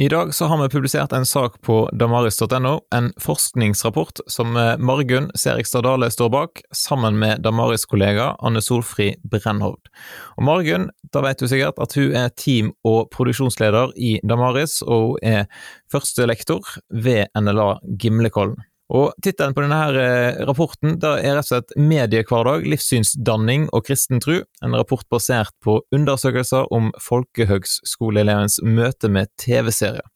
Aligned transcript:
I 0.00 0.08
dag 0.08 0.34
så 0.34 0.44
har 0.44 0.62
vi 0.62 0.68
publisert 0.68 1.12
en 1.12 1.26
sak 1.26 1.58
på 1.60 1.90
damaris.no, 1.92 2.70
en 2.94 3.10
forskningsrapport 3.20 4.22
som 4.32 4.56
eh, 4.56 4.78
Margunn 4.80 5.26
Serigstad 5.36 5.84
Dale 5.84 6.08
står 6.10 6.30
bak, 6.32 6.62
sammen 6.72 7.18
med 7.20 7.42
Damaris-kollega 7.44 8.30
Anne 8.40 8.62
Solfri 8.64 9.10
Brennhovd. 9.28 9.90
Og 10.38 10.46
Margunn, 10.48 10.88
da 11.12 11.20
vet 11.26 11.44
du 11.44 11.50
sikkert 11.52 11.76
at 11.84 11.98
hun 12.00 12.16
er 12.16 12.32
team- 12.32 12.72
og 12.80 13.10
produksjonsleder 13.12 13.92
i 14.00 14.14
Damaris, 14.24 14.78
og 14.88 15.18
hun 15.18 15.34
er 15.34 15.68
førstelektor 15.92 16.64
ved 16.88 17.28
NLA 17.36 17.74
Gimlekollen. 18.00 18.56
Og 18.90 19.14
Tittelen 19.22 19.54
på 19.54 19.62
denne 19.62 19.78
her 19.78 19.96
eh, 20.02 20.40
rapporten 20.48 20.96
er 20.98 21.36
rett 21.36 21.44
og 21.44 21.48
slett 21.52 21.74
Mediehverdag, 21.78 22.66
livssynsdanning 22.66 23.68
og 23.70 23.84
kristen 23.86 24.22
tru, 24.22 24.40
en 24.64 24.74
rapport 24.74 25.06
basert 25.12 25.54
på 25.62 25.78
undersøkelser 25.94 26.66
om 26.74 26.90
folkehøgskoleelevens 27.04 28.58
møte 28.66 29.12
med 29.12 29.30
TV-serier. 29.38 30.06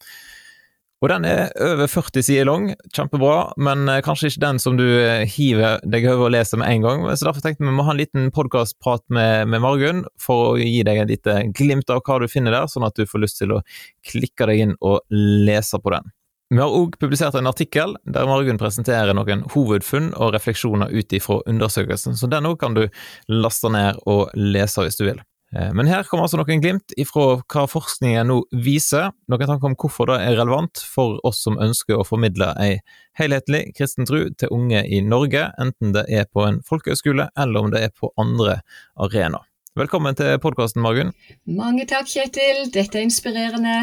Og 1.05 1.11
Den 1.13 1.27
er 1.29 1.51
over 1.61 1.87
40 1.91 2.25
sider 2.25 2.47
lang, 2.49 2.71
kjempebra, 2.97 3.53
men 3.61 3.85
eh, 3.93 4.01
kanskje 4.03 4.33
ikke 4.33 4.43
den 4.47 4.59
som 4.63 4.79
du 4.81 4.87
eh, 4.89 5.23
hiver 5.29 5.79
deg 5.87 6.09
over 6.09 6.31
og 6.31 6.35
leser 6.35 6.59
med 6.59 6.73
en 6.73 6.89
gang. 6.89 7.07
Så 7.13 7.29
Derfor 7.29 7.45
tenkte 7.45 7.63
vi 7.63 7.71
vi 7.71 7.77
må 7.77 7.87
ha 7.87 7.95
en 7.95 8.01
liten 8.01 8.31
podkastprat 8.35 9.05
med, 9.13 9.53
med 9.53 9.63
Margunn, 9.63 10.03
for 10.19 10.55
å 10.55 10.59
gi 10.59 10.83
deg 10.87 11.05
et 11.05 11.15
lite 11.15 11.39
glimt 11.55 11.95
av 11.95 12.03
hva 12.03 12.19
du 12.25 12.27
finner 12.33 12.57
der, 12.57 12.67
sånn 12.73 12.89
at 12.89 12.99
du 12.99 13.07
får 13.07 13.23
lyst 13.23 13.43
til 13.43 13.55
å 13.55 13.63
klikke 14.11 14.51
deg 14.51 14.67
inn 14.67 14.77
og 14.81 15.05
lese 15.13 15.79
på 15.79 15.95
den. 15.95 16.15
Vi 16.53 16.61
har 16.61 16.73
òg 16.77 16.99
publisert 17.01 17.37
en 17.39 17.49
artikkel 17.49 17.95
der 18.05 18.27
Margunn 18.29 18.61
presenterer 18.61 19.17
noen 19.17 19.47
hovedfunn 19.55 20.11
og 20.13 20.35
refleksjoner 20.37 20.93
ut 20.93 21.15
ifra 21.17 21.39
undersøkelsen, 21.49 22.19
så 22.21 22.29
den 22.31 22.49
òg 22.51 22.59
kan 22.61 22.77
du 22.77 22.85
laste 23.33 23.71
ned 23.73 24.03
og 24.05 24.29
lese 24.37 24.85
hvis 24.85 25.01
du 25.01 25.07
vil. 25.07 25.23
Eh, 25.57 25.71
men 25.73 25.89
her 25.89 26.05
kommer 26.09 26.27
altså 26.27 26.41
noen 26.41 26.61
glimt 26.63 26.95
ifra 27.01 27.39
hva 27.41 27.65
forskningen 27.71 28.29
nå 28.29 28.41
viser, 28.65 29.09
noen 29.31 29.49
tanker 29.49 29.71
om 29.71 29.79
hvorfor 29.79 30.11
det 30.13 30.21
er 30.27 30.39
relevant 30.41 30.85
for 30.85 31.17
oss 31.27 31.41
som 31.47 31.59
ønsker 31.63 31.97
å 31.97 32.07
formidle 32.07 32.53
ei 32.61 32.77
helhetlig 33.19 33.69
kristen 33.79 34.09
tro 34.09 34.27
til 34.35 34.55
unge 34.55 34.85
i 34.85 35.01
Norge, 35.05 35.49
enten 35.63 35.97
det 35.97 36.05
er 36.13 36.29
på 36.29 36.45
en 36.45 36.61
folkehøyskole 36.69 37.31
eller 37.33 37.61
om 37.61 37.75
det 37.75 37.87
er 37.87 37.95
på 37.97 38.13
andre 38.21 38.61
arenaer. 39.01 39.49
Velkommen 39.75 40.15
til 40.15 40.37
podkasten, 40.39 40.85
Margunn. 40.85 41.11
Mange 41.51 41.83
takk, 41.91 42.07
Kjetil. 42.07 42.69
Dette 42.71 43.01
er 43.01 43.09
inspirerende. 43.09 43.81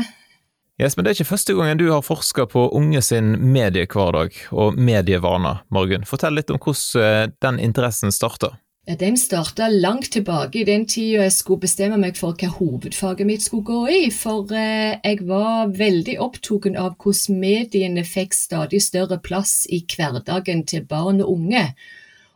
Yes, 0.81 0.97
men 0.97 1.05
Det 1.05 1.11
er 1.11 1.19
ikke 1.19 1.35
første 1.35 1.53
gangen 1.53 1.77
du 1.77 1.91
har 1.91 2.01
forska 2.01 2.47
på 2.49 2.63
unge 2.73 3.03
sin 3.05 3.35
mediehverdag 3.53 4.33
og 4.49 4.79
medievaner, 4.81 5.61
Margunn. 5.69 6.07
Fortell 6.09 6.33
litt 6.33 6.49
om 6.49 6.57
hvordan 6.57 7.03
eh, 7.05 7.33
den 7.45 7.59
interessen 7.61 8.09
starta. 8.09 8.55
Den 8.89 9.19
starta 9.21 9.67
langt 9.69 10.09
tilbake 10.15 10.63
i 10.63 10.65
den 10.65 10.87
tida 10.89 11.27
jeg 11.27 11.35
skulle 11.35 11.61
bestemme 11.67 11.99
meg 12.01 12.17
for 12.17 12.33
hva 12.33 12.49
hovedfaget 12.55 13.29
mitt 13.29 13.45
skulle 13.45 13.67
gå 13.67 13.81
i. 13.93 14.01
For 14.09 14.49
eh, 14.57 14.97
jeg 15.05 15.21
var 15.29 15.69
veldig 15.69 16.17
opptatt 16.17 16.71
av 16.73 16.97
hvordan 16.97 17.37
mediene 17.45 18.01
fikk 18.01 18.33
stadig 18.33 18.81
større 18.81 19.21
plass 19.21 19.67
i 19.69 19.83
hverdagen 19.85 20.65
til 20.65 20.89
barn 20.89 21.21
og 21.21 21.35
unge. 21.37 21.67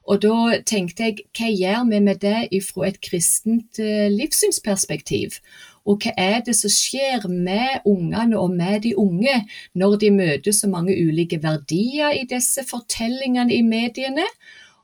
Og 0.06 0.22
da 0.22 0.59
tenkte 0.62 1.09
jeg, 1.09 1.24
hva 1.34 1.50
gjør 1.50 1.88
vi 1.90 2.00
med 2.12 2.22
det 2.22 2.62
fra 2.62 2.92
et 2.92 3.02
kristent 3.02 3.82
eh, 3.82 4.06
livssynsperspektiv? 4.14 5.42
Og 5.86 6.02
hva 6.02 6.14
er 6.17 6.39
det 6.45 6.55
som 6.58 6.72
skjer 6.73 7.28
med 7.30 7.86
ungene 7.86 8.39
og 8.41 8.53
med 8.58 8.81
de 8.86 8.95
unge 8.97 9.36
når 9.78 9.97
de 10.02 10.11
møter 10.11 10.55
så 10.55 10.69
mange 10.72 10.95
ulike 10.97 11.41
verdier 11.44 12.16
i 12.17 12.25
disse 12.30 12.66
fortellingene 12.66 13.53
i 13.53 13.61
mediene, 13.66 14.25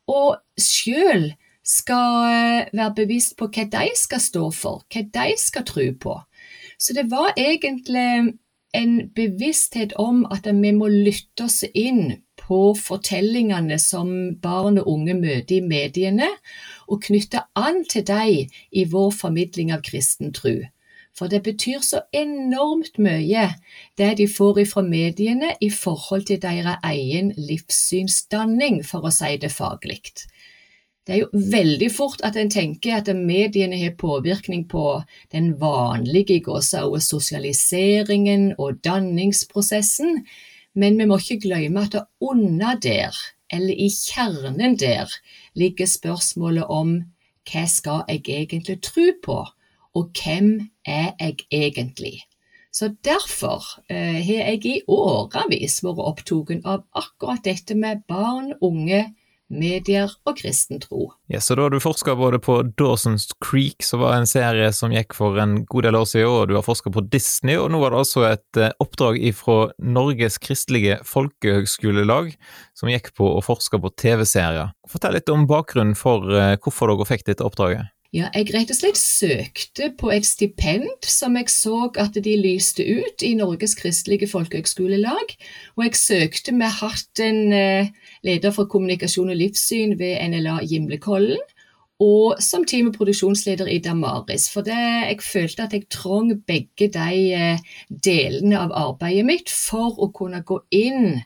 og 0.08 0.38
sjøl 0.60 1.32
skal 1.66 2.28
eh, 2.28 2.70
være 2.74 2.94
bevisst 3.02 3.38
på 3.40 3.48
hva 3.54 3.66
de 3.72 3.90
skal 3.98 4.22
stå 4.22 4.48
for, 4.56 4.86
hva 4.92 5.04
de 5.18 5.34
skal 5.40 5.66
tro 5.66 5.88
på. 6.06 6.18
Så 6.82 6.94
det 6.98 7.10
var 7.12 7.34
egentlig 7.38 8.38
en 8.74 8.94
bevissthet 9.16 9.94
om 10.00 10.24
at 10.32 10.48
vi 10.48 10.72
må 10.74 10.88
lytte 10.92 11.46
oss 11.46 11.62
inn 11.74 12.22
på 12.42 12.74
fortellingene 12.78 13.78
som 13.80 14.12
barn 14.42 14.80
og 14.82 14.90
unge 14.90 15.16
møter 15.20 15.58
i 15.60 15.66
mediene, 15.66 16.30
og 16.88 17.04
knytte 17.06 17.44
an 17.56 17.84
til 17.90 18.06
dem 18.08 18.52
i 18.72 18.86
vår 18.90 19.12
formidling 19.16 19.72
av 19.76 19.84
kristen 19.86 20.34
tro. 20.36 20.58
For 21.18 21.28
det 21.28 21.42
betyr 21.44 21.82
så 21.84 22.02
enormt 22.16 22.98
mye, 22.98 23.48
det 23.98 24.12
de 24.18 24.28
får 24.32 24.62
ifra 24.64 24.84
mediene 24.86 25.56
i 25.62 25.70
forhold 25.70 26.30
til 26.30 26.40
deres 26.42 26.80
egen 26.88 27.34
livssynsdanning, 27.38 28.82
for 28.88 29.06
å 29.06 29.12
si 29.14 29.36
det 29.42 29.52
faglig. 29.52 30.00
Det 31.08 31.16
er 31.16 31.20
jo 31.24 31.50
veldig 31.52 31.90
fort 31.92 32.22
at 32.24 32.38
en 32.38 32.52
tenker 32.54 33.00
at 33.00 33.10
mediene 33.18 33.80
har 33.82 33.98
påvirkning 33.98 34.68
på 34.70 35.02
den 35.34 35.56
vanlige 35.60 36.40
sosialiseringen 37.02 38.54
og 38.58 38.84
danningsprosessen, 38.86 40.22
men 40.74 41.00
vi 41.00 41.08
må 41.10 41.18
ikke 41.18 41.42
glemme 41.48 41.84
at 41.84 41.98
det 41.98 42.06
under 42.22 42.78
der, 42.80 43.18
eller 43.52 43.74
i 43.74 43.90
kjernen 43.90 44.78
der, 44.80 45.10
ligger 45.56 45.90
spørsmålet 45.90 46.70
om 46.70 47.02
hva 47.50 47.66
skal 47.68 48.06
jeg 48.08 48.24
egentlig 48.30 48.80
tro 48.86 49.10
på? 49.26 49.42
Og 49.98 50.12
hvem 50.16 50.54
er 50.88 51.12
jeg 51.20 51.46
egentlig? 51.52 52.22
Så 52.72 52.94
Derfor 53.04 53.64
eh, 53.92 54.22
har 54.24 54.52
jeg 54.54 54.66
i 54.66 54.78
årevis 54.88 55.82
vært 55.84 56.00
opptatt 56.00 56.62
av 56.64 56.86
akkurat 56.96 57.44
dette 57.44 57.76
med 57.76 58.06
barn, 58.08 58.54
unge, 58.64 59.10
medier 59.52 60.12
og 60.24 60.38
kristen 60.40 60.80
tro. 60.80 61.10
Ja, 61.32 61.42
så 61.44 61.58
da 61.58 61.66
har 61.66 61.74
du 61.74 61.82
forska 61.84 62.16
både 62.16 62.40
på 62.40 62.62
Dawson's 62.80 63.28
Creek, 63.44 63.84
som 63.84 64.00
var 64.04 64.16
en 64.16 64.30
serie 64.30 64.72
som 64.76 64.94
gikk 64.96 65.16
for 65.18 65.36
en 65.42 65.62
god 65.70 65.88
del 65.90 66.00
år 66.00 66.08
siden, 66.08 66.32
og 66.32 66.48
du 66.50 66.56
har 66.56 66.66
forska 66.66 66.94
på 66.96 67.04
Disney, 67.12 67.58
og 67.60 67.72
nå 67.74 67.82
var 67.84 67.92
det 67.94 68.02
altså 68.06 68.26
et 68.30 68.62
eh, 68.62 68.74
oppdrag 68.84 69.20
fra 69.36 69.58
Norges 69.84 70.40
kristelige 70.42 71.02
folkehøgskolelag, 71.08 72.32
som 72.78 72.92
gikk 72.92 73.12
på 73.20 73.34
å 73.36 73.44
forske 73.46 73.82
på 73.82 73.92
TV-serier. 74.00 74.72
Fortell 74.90 75.20
litt 75.20 75.32
om 75.32 75.48
bakgrunnen 75.50 75.98
for 76.00 76.32
eh, 76.32 76.56
hvorfor 76.62 76.94
dere 76.94 77.12
fikk 77.12 77.28
dette 77.28 77.48
oppdraget. 77.48 77.92
Ja, 78.12 78.28
jeg 78.36 78.50
rett 78.52 78.72
og 78.74 78.76
slett 78.76 78.98
søkte 79.00 79.88
på 79.96 80.10
et 80.12 80.26
stipend 80.28 81.06
som 81.08 81.38
jeg 81.40 81.48
så 81.48 81.86
at 81.96 82.18
de 82.20 82.34
lyste 82.36 82.84
ut 82.84 83.24
i 83.24 83.30
Norges 83.40 83.72
kristelige 83.80 84.28
folkehøgskolelag. 84.28 85.32
Og 85.78 85.86
jeg 85.86 85.96
søkte 85.96 86.52
med 86.52 86.76
hatt 86.82 87.22
en 87.24 87.56
eh, 87.56 87.88
leder 88.28 88.52
for 88.52 88.68
kommunikasjon 88.68 89.32
og 89.32 89.40
livssyn 89.40 89.96
ved 90.02 90.20
NLA 90.28 90.58
Gimlekollen. 90.68 91.40
Og 92.04 92.42
som 92.44 92.66
team- 92.68 92.90
og 92.90 92.98
produksjonsleder 92.98 93.72
i 93.72 93.80
Damaris. 93.80 94.50
For 94.52 94.68
det, 94.68 94.76
jeg 94.76 95.24
følte 95.24 95.70
at 95.70 95.74
jeg 95.78 95.88
trong 95.88 96.34
begge 96.44 96.92
de 96.92 97.20
eh, 97.32 97.64
delene 97.88 98.60
av 98.60 98.76
arbeidet 98.76 99.24
mitt 99.24 99.54
for 99.56 99.96
å 99.96 100.12
kunne 100.12 100.44
gå 100.44 100.60
inn 100.76 101.22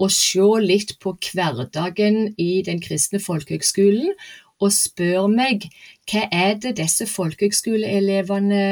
og 0.00 0.08
se 0.10 0.48
litt 0.64 0.96
på 1.02 1.12
hverdagen 1.28 2.32
i 2.40 2.62
den 2.64 2.80
kristne 2.80 3.20
folkehøgskolen, 3.20 4.16
og 4.62 4.70
spør 4.74 5.26
meg 5.30 5.66
hva 6.10 6.26
er 6.32 6.54
det 6.62 6.76
disse 6.78 7.06
folkehøgskoleelevene 7.10 8.64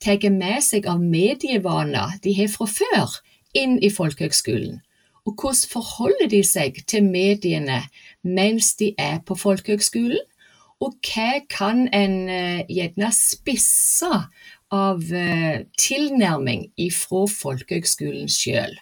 tar 0.00 0.28
med 0.32 0.60
seg 0.64 0.88
av 0.88 1.00
medievaner 1.00 2.16
de 2.24 2.36
har 2.36 2.52
fra 2.52 2.68
før, 2.68 3.18
inn 3.56 3.78
i 3.82 3.90
folkehøgskolen? 3.92 4.80
Og 5.28 5.36
hvordan 5.36 5.70
forholder 5.72 6.28
de 6.32 6.42
seg 6.46 6.80
til 6.88 7.04
mediene 7.04 7.82
mens 8.24 8.74
de 8.80 8.94
er 8.98 9.20
på 9.26 9.36
folkehøgskolen? 9.38 10.20
Og 10.80 10.94
hva 11.04 11.42
kan 11.52 11.84
en 11.92 12.14
uh, 12.32 12.60
gjerne 12.72 13.10
spisse 13.12 14.08
av 14.72 15.02
uh, 15.12 15.56
tilnærming 15.76 16.70
ifra 16.80 17.26
folkehøgskolen 17.28 18.32
sjøl? 18.32 18.78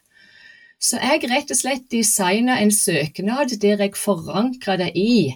Så 0.79 1.01
jeg 1.03 1.27
rett 1.27 1.51
og 1.51 1.59
slett 1.59 1.89
designa 1.91 2.61
en 2.63 2.71
søknad 2.71 3.57
der 3.59 3.83
jeg 3.83 3.99
forankra 3.99 4.77
det 4.79 4.93
i 4.95 5.35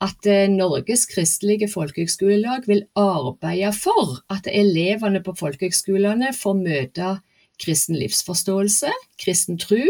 at 0.00 0.26
eh, 0.26 0.48
Norges 0.48 1.06
kristelige 1.10 1.68
folkehøgskolelag 1.72 2.66
vil 2.66 2.84
arbeide 2.96 3.72
for 3.76 4.20
at 4.32 4.48
elevene 4.48 5.22
på 5.22 5.34
folkehøgskolene 5.38 6.32
får 6.36 6.56
møte 6.60 7.16
kristen 7.60 7.98
livsforståelse, 8.00 8.92
kristen 9.20 9.58
tro 9.60 9.82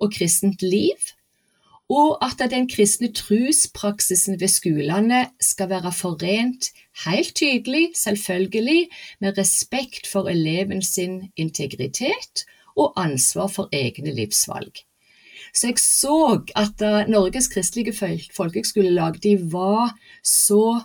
og 0.00 0.12
kristent 0.14 0.62
liv, 0.64 1.12
og 1.92 2.16
at 2.24 2.40
den 2.50 2.68
kristne 2.70 3.10
truspraksisen 3.12 4.40
ved 4.40 4.48
skolene 4.48 5.26
skal 5.40 5.68
være 5.68 5.92
forent 5.92 6.70
helt 7.04 7.34
tydelig, 7.36 7.90
selvfølgelig, 7.96 8.88
med 9.20 9.38
respekt 9.38 10.08
for 10.08 10.30
eleven 10.32 10.82
sin 10.82 11.32
integritet 11.36 12.46
og 12.76 12.96
ansvar 12.96 13.52
for 13.52 13.68
egne 13.72 14.14
livsvalg. 14.14 14.84
Så 15.54 15.68
jeg 15.68 15.78
så 15.78 16.16
at 16.56 16.84
uh, 16.84 17.10
Norges 17.12 17.48
kristelige 17.52 17.92
folkehøgskolelag 18.36 19.20
de 19.22 19.36
var 19.52 19.92
så 20.24 20.80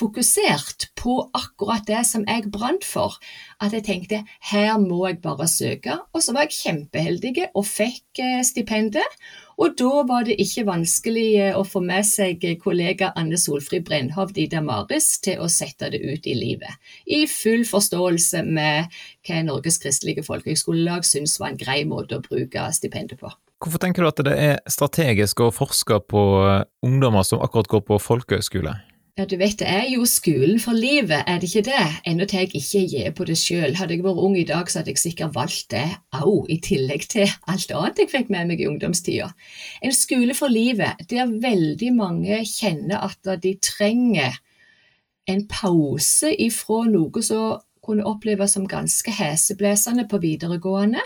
fokusert 0.00 0.90
på 0.98 1.16
akkurat 1.36 1.84
det 1.88 2.00
som 2.08 2.24
jeg 2.28 2.48
brant 2.52 2.84
for, 2.86 3.16
at 3.60 3.74
jeg 3.76 3.84
tenkte 3.86 4.22
her 4.50 4.78
må 4.80 5.04
jeg 5.08 5.20
bare 5.24 5.48
søke. 5.50 5.98
Og 6.14 6.24
så 6.24 6.34
var 6.36 6.46
jeg 6.48 6.56
kjempeheldig 6.58 7.50
og 7.54 7.66
fikk 7.68 8.22
eh, 8.22 8.40
stipendet. 8.46 9.20
Og 9.60 9.74
da 9.76 10.04
var 10.08 10.24
det 10.24 10.38
ikke 10.40 10.64
vanskelig 10.68 11.26
eh, 11.36 11.56
å 11.56 11.66
få 11.68 11.82
med 11.84 12.06
seg 12.08 12.44
kollega 12.62 13.12
Anne 13.20 13.36
Solfrid 13.40 13.84
Brennhovd 13.88 14.40
i 14.40 14.48
Damaris 14.48 15.12
til 15.24 15.42
å 15.44 15.50
sette 15.52 15.92
det 15.92 16.00
ut 16.00 16.26
i 16.26 16.36
livet, 16.38 16.80
i 17.04 17.26
full 17.28 17.66
forståelse 17.68 18.44
med 18.48 18.88
hva 19.28 19.44
Norges 19.44 19.80
kristelige 19.82 20.24
folkehøgskolelag 20.24 21.04
syns 21.08 21.36
var 21.40 21.52
en 21.52 21.60
grei 21.60 21.82
måte 21.88 22.16
å 22.16 22.24
bruke 22.24 22.70
stipendet 22.76 23.20
på. 23.20 23.32
Hvorfor 23.60 23.82
tenker 23.82 24.00
du 24.00 24.08
at 24.08 24.20
det 24.24 24.36
er 24.40 24.54
strategisk 24.72 25.42
å 25.44 25.50
forske 25.52 26.00
på 26.08 26.22
eh, 26.46 26.62
ungdommer 26.86 27.26
som 27.28 27.44
akkurat 27.44 27.68
går 27.68 27.84
på 27.90 28.00
folkehøyskole? 28.00 28.78
Ja, 29.18 29.24
du 29.26 29.36
vet, 29.36 29.58
det 29.58 29.66
er 29.68 29.88
jo 29.90 30.04
skolen 30.06 30.60
for 30.62 30.76
livet, 30.76 31.24
er 31.26 31.40
det 31.40 31.48
ikke 31.50 31.64
det? 31.66 31.86
Ennå 32.06 32.24
til 32.30 32.44
jeg 32.44 32.50
ikke 32.54 32.82
gir 32.92 33.14
på 33.16 33.24
det 33.26 33.36
sjøl. 33.40 33.74
Hadde 33.76 33.96
jeg 33.96 34.04
vært 34.04 34.20
ung 34.22 34.36
i 34.38 34.44
dag, 34.46 34.70
så 34.70 34.80
hadde 34.80 34.92
jeg 34.94 35.02
sikkert 35.02 35.34
valgt 35.34 35.70
det, 35.74 35.86
au, 36.14 36.44
i 36.48 36.60
tillegg 36.62 37.08
til 37.10 37.26
alt 37.50 37.74
annet 37.74 37.98
jeg 37.98 38.12
fikk 38.12 38.30
med 38.30 38.52
meg 38.52 38.62
i 38.62 38.68
ungdomstida. 38.70 39.32
En 39.82 39.96
skole 39.96 40.36
for 40.38 40.52
livet, 40.52 41.02
der 41.10 41.32
veldig 41.42 41.90
mange 41.96 42.38
kjenner 42.46 43.02
at 43.10 43.32
de 43.42 43.56
trenger 43.58 44.38
en 45.30 45.42
pause 45.50 46.30
ifra 46.46 46.84
noe 46.90 47.22
som 47.26 47.58
kunne 47.82 48.06
oppleves 48.06 48.54
som 48.54 48.68
ganske 48.70 49.12
heseblesende 49.16 50.06
på 50.08 50.20
videregående 50.22 51.02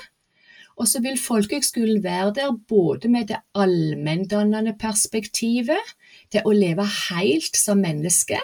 og 0.75 0.89
så 0.91 1.01
vil 1.05 1.19
folkehøgskolen 1.21 2.03
være 2.05 2.33
der 2.35 2.55
både 2.69 3.09
med 3.09 3.29
det 3.31 3.41
allmenndannende 3.55 4.75
perspektivet, 4.81 5.95
det 6.33 6.43
å 6.45 6.55
leve 6.55 6.87
helt 7.09 7.57
som 7.59 7.83
menneske. 7.85 8.41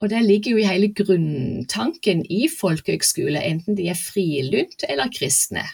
Og 0.00 0.10
det 0.12 0.22
ligger 0.24 0.56
jo 0.56 0.60
i 0.60 0.68
hele 0.68 0.92
grunntanken 0.96 2.24
i 2.32 2.46
folkehøgskole, 2.52 3.40
enten 3.40 3.76
de 3.78 3.88
er 3.92 4.00
frilynt 4.00 4.84
eller 4.88 5.12
kristne. 5.12 5.64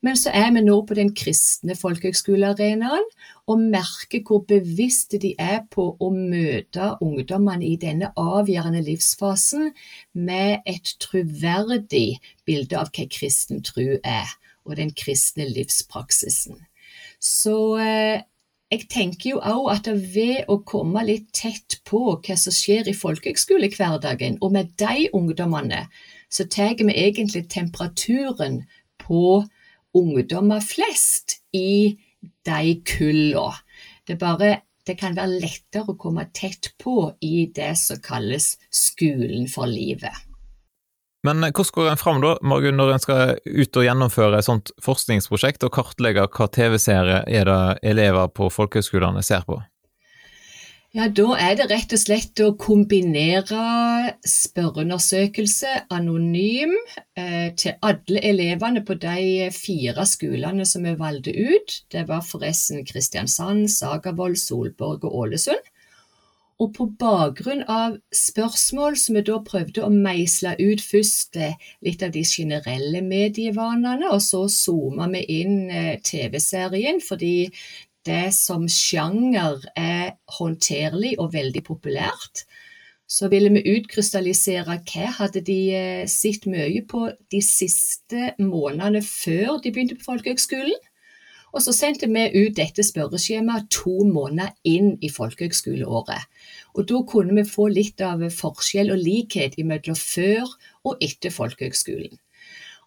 Men 0.00 0.16
så 0.16 0.32
er 0.32 0.48
vi 0.54 0.62
nå 0.64 0.78
på 0.88 0.96
den 0.96 1.10
kristne 1.16 1.74
folkehøgskolearenaen 1.76 3.04
og 3.52 3.64
merker 3.72 4.22
hvor 4.24 4.46
bevisste 4.48 5.20
de 5.20 5.34
er 5.38 5.60
på 5.72 5.90
å 6.00 6.08
møte 6.14 6.94
ungdommene 7.04 7.68
i 7.68 7.76
denne 7.80 8.08
avgjørende 8.16 8.80
livsfasen 8.86 9.68
med 10.16 10.64
et 10.70 10.94
troverdig 11.04 12.20
bilde 12.48 12.80
av 12.80 12.88
hva 12.96 13.06
kristen 13.12 13.60
tro 13.66 14.00
er 14.00 14.32
og 14.64 14.76
den 14.80 14.92
kristne 14.96 15.48
livspraksisen. 15.50 16.56
Så 17.20 17.56
eh, 17.80 18.24
jeg 18.70 18.86
tenker 18.92 19.34
jo 19.34 19.40
òg 19.42 19.68
at 19.74 19.88
ved 20.14 20.48
å 20.48 20.60
komme 20.64 21.02
litt 21.04 21.28
tett 21.36 21.80
på 21.88 22.14
hva 22.14 22.36
som 22.38 22.54
skjer 22.54 22.88
i 22.88 22.96
folkehøgskolehverdagen, 22.96 24.38
og 24.40 24.54
med 24.54 24.70
de 24.80 25.08
ungdommene, 25.16 25.88
så 26.30 26.46
tar 26.46 26.76
vi 26.78 26.94
egentlig 26.94 27.48
temperaturen 27.50 28.62
på 29.02 29.42
ungdommer 29.96 30.60
flest 30.64 31.40
i 31.56 31.98
de 32.46 32.74
kulla. 32.86 33.52
Det, 34.06 34.16
det 34.86 34.96
kan 35.00 35.16
være 35.16 35.40
lettere 35.42 35.92
å 35.92 35.98
komme 36.00 36.26
tett 36.36 36.72
på 36.80 37.12
i 37.24 37.46
det 37.54 37.72
som 37.80 38.00
kalles 38.04 38.54
skolen 38.74 39.48
for 39.50 39.70
livet. 39.70 40.26
Men 41.26 41.44
eh, 41.44 41.52
hvordan 41.52 41.74
går 41.76 41.90
en 41.90 42.00
fram 42.00 42.22
da, 42.24 42.36
Margunn, 42.42 42.78
når 42.80 42.94
en 42.94 43.02
skal 43.02 43.34
ut 43.44 43.76
og 43.76 43.84
gjennomføre 43.86 44.40
et 44.40 44.46
sånt 44.46 44.72
forskningsprosjekt 44.84 45.66
og 45.66 45.74
kartlegge 45.76 46.24
hva 46.32 46.48
TV-serie 46.48 47.24
er 47.28 47.50
det 47.50 47.60
elever 47.92 48.30
på 48.32 48.48
folkehøgskolene 48.52 49.24
ser 49.24 49.44
på? 49.48 49.60
Ja, 50.90 51.04
Da 51.06 51.36
er 51.38 51.52
det 51.54 51.68
rett 51.70 51.92
og 51.94 52.00
slett 52.02 52.40
å 52.42 52.48
kombinere 52.58 54.10
spørreundersøkelse 54.26 55.84
anonym 55.94 56.72
eh, 57.14 57.52
til 57.54 57.76
alle 57.86 58.22
elevene 58.26 58.82
på 58.82 58.96
de 58.98 59.52
fire 59.54 60.02
skolene 60.10 60.66
som 60.66 60.88
vi 60.88 60.96
valgte 60.98 61.30
ut. 61.30 61.76
Det 61.94 62.08
var 62.08 62.26
forresten 62.26 62.82
Kristiansand, 62.88 63.68
Sagavold, 63.70 64.34
Solborg 64.42 65.06
og 65.06 65.14
Ålesund. 65.22 65.68
Og 66.60 66.72
på 66.74 66.88
bakgrunn 67.00 67.62
av 67.70 67.94
spørsmål 68.12 68.98
som 68.98 69.16
vi 69.16 69.22
da 69.30 69.38
prøvde 69.46 69.84
å 69.86 69.92
meisle 69.94 70.56
ut 70.58 70.82
først 70.82 71.38
eh, 71.38 71.54
litt 71.86 72.02
av 72.02 72.10
de 72.18 72.24
generelle 72.26 73.04
medievanene, 73.06 74.10
og 74.10 74.18
så 74.26 74.42
zooma 74.50 75.06
vi 75.14 75.22
inn 75.38 75.70
eh, 75.70 75.94
TV-serien, 76.02 76.98
fordi 76.98 77.46
det 78.06 78.32
som 78.36 78.66
sjanger 78.70 79.60
er 79.76 80.16
håndterlig 80.38 81.16
og 81.20 81.32
veldig 81.34 81.62
populært. 81.66 82.44
Så 83.10 83.28
ville 83.32 83.50
vi 83.50 83.64
utkrystallisere 83.74 84.78
hva 84.86 85.08
hadde 85.18 85.42
de 85.46 85.58
eh, 85.74 86.04
sett 86.06 86.46
mye 86.46 86.84
på 86.86 87.08
de 87.32 87.40
siste 87.42 88.36
månedene 88.38 89.02
før 89.02 89.58
de 89.58 89.72
begynte 89.74 89.98
på 89.98 90.12
folkehøgskolen. 90.12 90.78
Og 91.50 91.64
så 91.64 91.74
sendte 91.74 92.06
vi 92.06 92.28
ut 92.44 92.54
dette 92.54 92.84
spørreskjemaet 92.86 93.66
to 93.74 94.04
måneder 94.06 94.54
inn 94.62 94.92
i 95.02 95.10
folkehøgskoleåret. 95.10 96.28
Og 96.78 96.86
da 96.86 97.02
kunne 97.10 97.34
vi 97.40 97.50
få 97.50 97.66
litt 97.74 98.00
av 98.06 98.22
forskjell 98.30 98.94
og 98.94 99.02
likhet 99.02 99.58
mellom 99.58 99.98
før 99.98 100.46
og 100.86 101.02
etter 101.02 101.34
folkehøgskolen. 101.34 102.14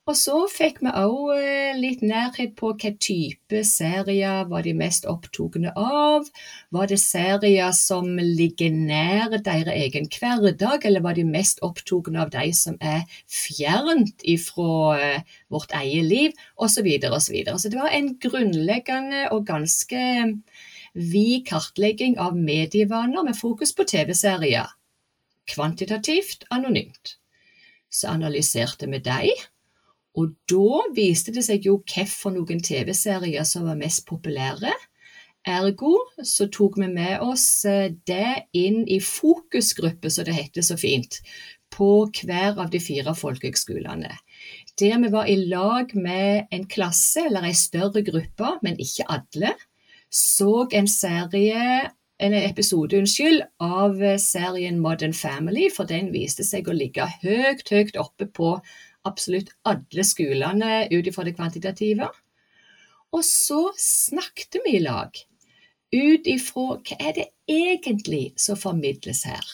Og 0.03 0.17
så 0.19 0.35
fikk 0.51 0.81
vi 0.83 0.91
òg 0.99 1.29
eh, 1.37 1.77
litt 1.79 2.01
nærhet 2.03 2.57
på 2.59 2.73
hva 2.75 2.89
type 2.99 3.61
serier 3.63 4.49
var 4.49 4.65
de 4.65 4.73
mest 4.75 5.05
opptatt 5.07 5.55
av. 5.79 6.27
Var 6.75 6.89
det 6.91 6.97
serier 6.99 7.71
som 7.77 8.09
ligger 8.19 8.75
nær 8.75 9.37
deres 9.37 9.71
egen 9.71 10.09
hverdag, 10.11 10.83
eller 10.83 11.05
var 11.05 11.15
de 11.15 11.23
mest 11.23 11.63
opptatt 11.63 12.09
av 12.19 12.33
de 12.35 12.51
som 12.51 12.75
er 12.83 13.07
fjernt 13.31 14.27
ifra 14.27 14.73
eh, 14.99 15.23
vårt 15.47 15.71
eget 15.79 16.09
liv, 16.09 16.43
osv. 16.57 16.83
osv. 16.83 17.15
Så, 17.23 17.31
videre. 17.31 17.55
så 17.55 17.71
det 17.71 17.79
var 17.79 17.95
en 17.95 18.11
grunnleggende 18.19 19.29
og 19.31 19.47
ganske 19.47 20.03
vid 20.93 21.47
kartlegging 21.47 22.19
av 22.19 22.35
medievaner 22.35 23.23
med 23.23 23.39
fokus 23.39 23.71
på 23.71 23.87
TV-serier. 23.87 24.67
Kvantitativt 25.47 26.43
anonymt. 26.51 27.15
Så 27.87 28.11
analyserte 28.11 28.91
vi 28.91 28.99
dem 28.99 29.47
og 30.13 30.33
da 30.49 30.81
viste 30.93 31.33
det 31.33 31.43
seg 31.45 31.65
jo 31.65 31.79
hvilke 31.81 32.59
TV-serier 32.61 33.45
som 33.47 33.65
var 33.65 33.79
mest 33.79 34.05
populære. 34.09 34.73
Ergo 35.43 35.97
så 36.23 36.47
tok 36.47 36.77
vi 36.79 36.87
med 36.87 37.23
oss 37.25 37.65
eh, 37.67 37.91
det 38.07 38.47
inn 38.55 38.85
i 38.87 39.01
fokusgruppe, 39.03 40.11
som 40.13 40.27
det 40.27 40.37
heter 40.37 40.63
så 40.63 40.77
fint, 40.79 41.19
på 41.73 42.05
hver 42.21 42.61
av 42.61 42.69
de 42.71 42.79
fire 42.79 43.15
folkehøgskolene. 43.17 44.13
Der 44.79 45.01
vi 45.01 45.09
var 45.11 45.27
i 45.27 45.35
lag 45.49 45.91
med 45.97 46.53
en 46.53 46.63
klasse 46.69 47.25
eller 47.27 47.49
ei 47.49 47.57
større 47.57 48.05
gruppe, 48.05 48.53
men 48.63 48.79
ikke 48.79 49.09
alle, 49.11 49.51
så 50.13 50.69
en 50.71 50.87
serie 50.87 51.89
en 52.23 52.35
episode 52.37 52.95
unnskyld, 52.95 53.41
av 53.59 53.97
serien 54.21 54.77
Modern 54.79 55.15
Family, 55.17 55.65
for 55.73 55.89
den 55.89 56.11
viste 56.13 56.45
seg 56.47 56.69
å 56.69 56.75
ligge 56.77 57.09
høyt, 57.23 57.67
høyt 57.67 57.97
oppe 57.99 58.29
på 58.31 58.53
absolutt 59.07 59.53
alle 59.67 60.05
skolene 60.07 60.87
ut 60.91 61.07
ifra 61.09 61.25
det 61.27 61.35
kvantitative. 61.37 62.09
Og 63.13 63.21
så 63.27 63.67
snakket 63.77 64.61
vi 64.63 64.77
i 64.77 64.83
lag 64.83 65.13
ut 65.93 66.27
ifra 66.29 66.79
hva 66.81 66.97
er 66.97 67.13
det 67.19 67.27
egentlig 67.49 68.33
som 68.41 68.57
formidles 68.57 69.23
her. 69.29 69.45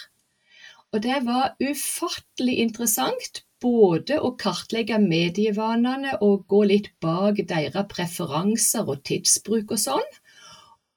Og 0.93 1.03
det 1.03 1.19
var 1.27 1.57
ufattelig 1.61 2.55
interessant 2.63 3.43
både 3.61 4.17
å 4.23 4.31
kartlegge 4.39 4.97
medievanene 5.03 6.15
og 6.25 6.47
gå 6.49 6.63
litt 6.71 6.89
bak 7.03 7.41
deres 7.49 7.89
preferanser 7.91 8.87
og 8.87 9.03
tidsbruk 9.05 9.75
og 9.75 9.81
sånn, 9.83 10.09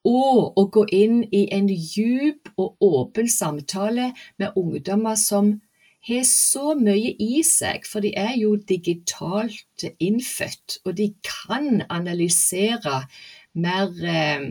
og 0.06 0.58
å 0.58 0.64
gå 0.74 0.86
inn 0.94 1.20
i 1.30 1.44
en 1.54 1.68
djup 1.70 2.50
og 2.56 2.78
åpen 2.82 3.28
samtale 3.30 4.10
med 4.38 4.56
ungdommer 4.58 5.18
som 5.18 5.52
har 6.08 6.24
så 6.26 6.72
mye 6.78 7.14
i 7.22 7.42
seg, 7.46 7.86
for 7.86 8.02
de 8.04 8.12
er 8.18 8.34
jo 8.40 8.56
digitalt 8.56 9.86
innfødt, 10.02 10.80
og 10.84 10.96
de 10.98 11.12
kan 11.26 11.84
analysere 11.88 13.04
mer 13.54 13.92
eh, 14.02 14.48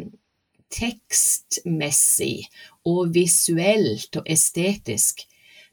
tekstmessig 0.72 2.48
og 2.88 3.14
visuelt 3.16 4.22
og 4.22 4.30
estetisk. 4.32 5.26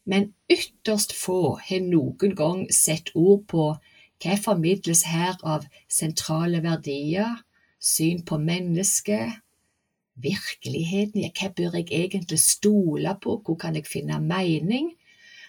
Men 0.08 0.32
ytterst 0.50 1.12
få 1.14 1.58
har 1.62 1.84
noen 1.84 2.34
gang 2.34 2.64
sett 2.72 3.12
ord 3.14 3.44
på 3.52 3.68
hva 4.18 4.38
formidles 4.42 5.04
her 5.06 5.36
av 5.46 5.66
sentrale 5.86 6.62
verdier, 6.64 7.36
syn 7.78 8.24
på 8.26 8.40
mennesket, 8.42 9.36
virkeligheten, 10.18 11.28
hva 11.30 11.50
bør 11.54 11.76
jeg 11.78 11.92
egentlig 11.94 12.40
stole 12.42 13.12
på, 13.22 13.36
hvor 13.44 13.58
kan 13.60 13.78
jeg 13.78 13.86
finne 13.86 14.18
mening? 14.18 14.90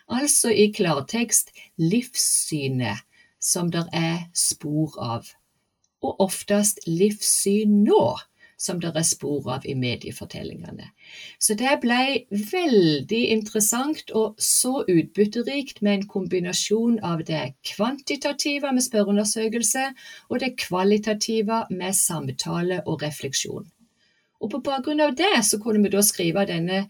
Altså 0.09 0.49
i 0.49 0.71
klartekst 0.73 1.53
livssynet 1.77 3.05
som 3.39 3.69
der 3.71 3.87
er 3.93 4.25
spor 4.35 4.97
av. 4.99 5.29
Og 6.03 6.19
oftest 6.23 6.81
livssyn 6.87 7.83
nå, 7.83 8.17
som 8.59 8.79
det 8.83 8.91
er 8.91 9.05
spor 9.07 9.45
av 9.53 9.65
i 9.67 9.75
mediefortellingene. 9.79 10.89
Så 11.39 11.55
det 11.59 11.77
ble 11.83 12.25
veldig 12.51 13.21
interessant 13.35 14.11
og 14.11 14.39
så 14.43 14.81
utbytterikt 14.83 15.79
med 15.81 15.93
en 15.93 16.07
kombinasjon 16.11 16.99
av 17.05 17.23
det 17.27 17.53
kvantitative 17.71 18.73
med 18.75 18.83
spørreundersøkelse 18.83 19.85
og 20.27 20.41
det 20.43 20.57
kvalitative 20.59 21.65
med 21.69 21.95
samtale 21.95 22.81
og 22.85 23.05
refleksjon. 23.05 23.69
Og 24.39 24.51
på 24.51 24.61
bakgrunn 24.63 25.03
av 25.03 25.15
det 25.19 25.39
så 25.47 25.59
kunne 25.63 25.83
vi 25.83 25.95
da 25.95 26.03
skrive 26.03 26.45
denne 26.47 26.85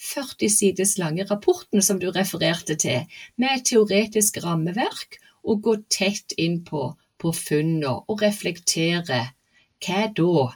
40 0.00 0.50
sides 0.50 0.96
lange 0.98 1.24
rapporten 1.28 1.82
som 1.82 2.00
du 2.02 2.10
refererte 2.10 2.76
til, 2.80 3.06
med 3.36 3.58
et 3.58 3.66
teoretisk 3.70 4.40
rammeverk, 4.44 5.20
og 5.44 5.62
gå 5.64 5.76
tett 5.92 6.32
inn 6.40 6.62
på, 6.64 6.94
på 7.20 7.32
funnene 7.36 7.98
og 8.08 8.22
reflektere 8.24 9.20
hva 9.84 10.04
da 10.16 10.46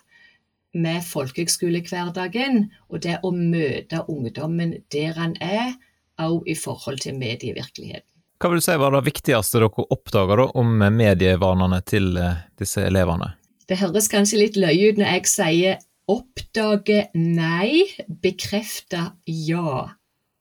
med 0.78 1.04
folkehøgskolehverdagen 1.04 2.68
og 2.88 3.02
det 3.04 3.18
å 3.25 3.33
møte 3.35 4.04
ungdommen 4.09 4.78
der 4.92 5.16
han 5.18 5.35
er, 5.45 5.75
òg 6.18 6.49
i 6.50 6.57
forhold 6.59 7.02
til 7.04 7.18
medievirkeligheten. 7.18 8.07
Hva 8.38 8.50
vil 8.50 8.61
du 8.61 8.64
si 8.64 8.75
var 8.78 8.95
det 8.95 9.04
viktigste 9.07 9.59
dere 9.59 9.87
oppdaga 9.95 10.49
om 10.59 10.76
medievanene 10.95 11.80
til 11.87 12.16
eh, 12.18 12.45
disse 12.59 12.85
elevene? 12.87 13.33
Det 13.68 13.80
høres 13.80 14.09
kanskje 14.11 14.40
litt 14.40 14.59
løye 14.59 14.92
ut 14.92 15.00
når 15.00 15.16
jeg 15.16 15.30
sier 15.30 15.80
oppdage 16.08 17.06
nei, 17.14 17.84
bekrefte 18.22 19.10
ja. 19.26 19.84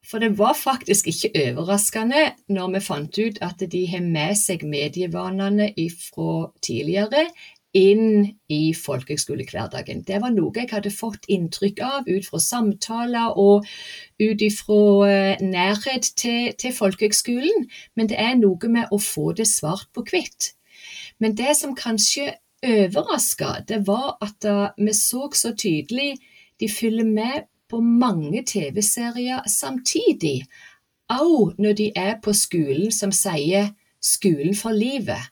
For 0.08 0.24
det 0.24 0.38
var 0.40 0.56
faktisk 0.56 1.10
ikke 1.12 1.34
overraskende 1.50 2.30
når 2.56 2.72
vi 2.78 2.84
fant 2.86 3.20
ut 3.20 3.42
at 3.44 3.60
de 3.72 3.84
har 3.92 4.06
med 4.06 4.38
seg 4.40 4.64
medievanene 4.64 5.74
fra 6.00 6.48
tidligere 6.64 7.26
inn 7.76 8.32
i 8.50 8.74
folkehøgskolehverdagen. 8.74 10.04
Det 10.08 10.22
var 10.24 10.32
noe 10.34 10.54
jeg 10.56 10.72
hadde 10.72 10.94
fått 10.94 11.28
inntrykk 11.30 11.82
av 11.84 12.08
ut 12.08 12.30
fra 12.30 12.40
samtaler 12.42 13.36
og 13.38 13.68
ut 14.24 14.46
fra 14.56 14.80
eh, 15.10 15.44
nærhet 15.44 16.08
til, 16.18 16.54
til 16.58 16.74
folkehøgskolen, 16.74 17.68
men 17.96 18.10
det 18.10 18.20
er 18.24 18.40
noe 18.40 18.72
med 18.72 18.96
å 18.96 19.02
få 19.04 19.34
det 19.38 19.50
svart 19.52 19.92
på 19.94 20.06
hvitt. 20.08 20.54
Men 21.20 21.36
det 21.38 21.58
som 21.60 21.76
kanskje 21.78 22.32
overraska, 22.66 23.64
det 23.68 23.84
var 23.88 24.18
at 24.22 24.46
eh, 24.46 24.70
vi 24.78 24.94
så 24.94 25.30
så 25.34 25.54
tydelig 25.56 26.18
de 26.60 26.70
følger 26.70 27.06
med 27.06 27.48
på 27.70 27.80
mange 27.82 28.44
TV-serier 28.44 29.46
samtidig, 29.48 30.48
òg 31.12 31.56
når 31.60 31.74
de 31.74 31.92
er 31.96 32.16
på 32.24 32.34
skolen 32.34 32.92
som 32.92 33.12
sier 33.12 33.74
'Skolen 34.02 34.56
for 34.56 34.72
livet'. 34.72 35.32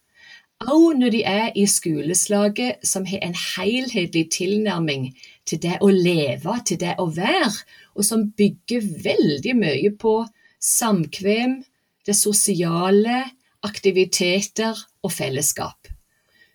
Òg 0.63 0.95
når 0.97 1.09
de 1.11 1.23
er 1.23 1.51
i 1.55 1.65
skoleslaget 1.67 2.75
som 2.83 3.05
har 3.05 3.19
en 3.21 3.35
helhetlig 3.35 4.31
tilnærming 4.31 5.09
til 5.45 5.61
det 5.61 5.77
å 5.81 5.89
leve, 5.91 6.55
til 6.65 6.79
det 6.79 6.95
å 6.97 7.05
være, 7.11 7.51
og 7.95 8.05
som 8.05 8.31
bygger 8.31 8.87
veldig 9.03 9.55
mye 9.55 9.91
på 9.99 10.15
samkvem, 10.59 11.63
det 12.07 12.15
sosiale, 12.15 13.23
aktiviteter 13.63 14.79
og 15.03 15.11
fellesskap. 15.11 15.84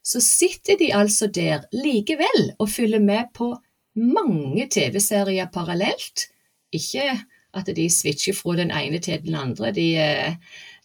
Så 0.05 0.21
sitter 0.21 0.79
de 0.79 0.95
altså 0.95 1.27
der 1.27 1.67
likevel 1.73 2.53
og 2.59 2.69
følger 2.69 2.99
med 2.99 3.25
på 3.35 3.57
mange 3.95 4.69
TV-serier 4.71 5.47
parallelt. 5.53 6.31
Ikke 6.73 7.21
at 7.55 7.67
de 7.77 7.91
switcher 7.91 8.35
fra 8.35 8.57
den 8.57 8.71
ene 8.71 8.99
til 8.99 9.23
den 9.23 9.35
andre. 9.35 9.73
De 9.73 9.97
eh, 9.97 10.37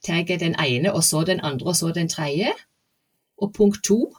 tar 0.04 0.24
den 0.24 0.56
ene, 0.60 0.94
og 0.94 1.04
så 1.04 1.24
den 1.24 1.40
andre, 1.40 1.68
og 1.68 1.76
så 1.76 1.92
den 1.92 2.10
tredje. 2.10 2.52
Og 3.38 3.54
punkt 3.54 3.84
to 3.84 4.16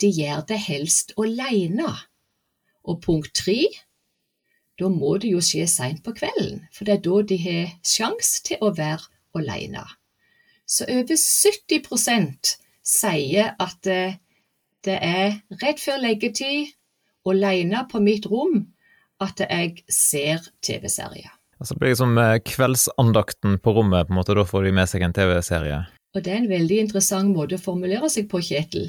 de 0.00 0.08
gjør 0.12 0.40
det 0.48 0.58
helst 0.58 1.12
alene. 1.18 1.92
Og 2.84 3.00
punkt 3.02 3.34
tre 3.34 3.66
da 4.80 4.88
må 4.88 5.16
det 5.20 5.28
jo 5.34 5.42
skje 5.44 5.66
seint 5.68 6.00
på 6.04 6.14
kvelden, 6.16 6.62
for 6.72 6.88
det 6.88 6.94
er 6.94 7.02
da 7.04 7.16
de 7.28 7.36
har 7.42 7.72
sjanse 7.84 8.40
til 8.48 8.62
å 8.64 8.70
være 8.72 9.10
alene. 9.36 9.84
Så 10.64 10.86
over 10.88 11.18
70 11.20 11.82
sier 12.90 13.54
at 13.62 13.86
eh, 13.90 14.18
det 14.86 14.96
er 14.96 15.40
rett 15.62 15.82
før 15.82 16.00
leggetid 16.02 16.72
alene 17.28 17.84
på 17.90 18.00
mitt 18.02 18.26
rom 18.30 18.64
at 19.20 19.42
jeg 19.44 19.84
ser 19.92 20.40
TV-serier. 20.64 21.30
Altså 21.60 21.76
det 21.76 21.82
blir 21.82 21.92
liksom 21.92 22.18
eh, 22.18 22.38
kveldsandakten 22.40 23.58
på 23.60 23.74
rommet, 23.76 24.08
på 24.08 24.14
en 24.14 24.20
måte, 24.20 24.36
da 24.36 24.46
får 24.48 24.66
de 24.66 24.72
med 24.78 24.88
seg 24.88 25.04
en 25.04 25.16
TV-serie? 25.16 25.82
Og 26.16 26.24
det 26.24 26.32
er 26.32 26.40
en 26.40 26.50
veldig 26.50 26.78
interessant 26.86 27.30
måte 27.36 27.58
å 27.58 27.62
formulere 27.62 28.08
seg 28.10 28.30
på, 28.30 28.40
Kjetil. 28.42 28.88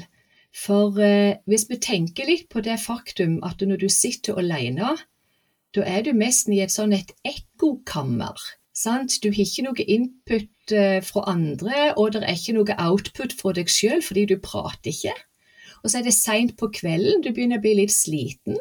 For 0.56 0.96
eh, 1.00 1.38
hvis 1.48 1.68
vi 1.68 1.78
tenker 1.80 2.28
litt 2.28 2.48
på 2.52 2.64
det 2.64 2.78
faktum 2.80 3.38
at 3.46 3.60
når 3.64 3.84
du 3.84 3.88
sitter 3.92 4.40
alene, 4.40 4.96
da 5.76 5.84
er 5.88 6.04
du 6.04 6.12
nesten 6.16 6.56
i 6.56 6.62
et 6.64 6.72
sånn 6.72 6.96
et 6.96 7.12
ekkokammer. 7.28 8.40
Sant? 8.82 9.18
Du 9.22 9.28
har 9.30 9.44
ikke 9.44 9.66
noe 9.66 9.84
input 9.86 10.74
eh, 10.74 10.98
fra 11.06 11.22
andre, 11.30 11.92
og 11.94 12.14
det 12.14 12.24
er 12.24 12.34
ikke 12.34 12.56
noe 12.56 12.78
output 12.82 13.34
fra 13.38 13.54
deg 13.54 13.70
sjøl 13.70 14.02
fordi 14.02 14.26
du 14.32 14.36
prater 14.42 14.90
ikke. 14.90 15.14
Og 15.82 15.90
så 15.90 16.00
er 16.00 16.06
det 16.06 16.14
seint 16.16 16.56
på 16.58 16.70
kvelden, 16.74 17.22
du 17.22 17.30
begynner 17.30 17.60
å 17.60 17.64
bli 17.64 17.76
litt 17.78 17.94
sliten. 17.94 18.58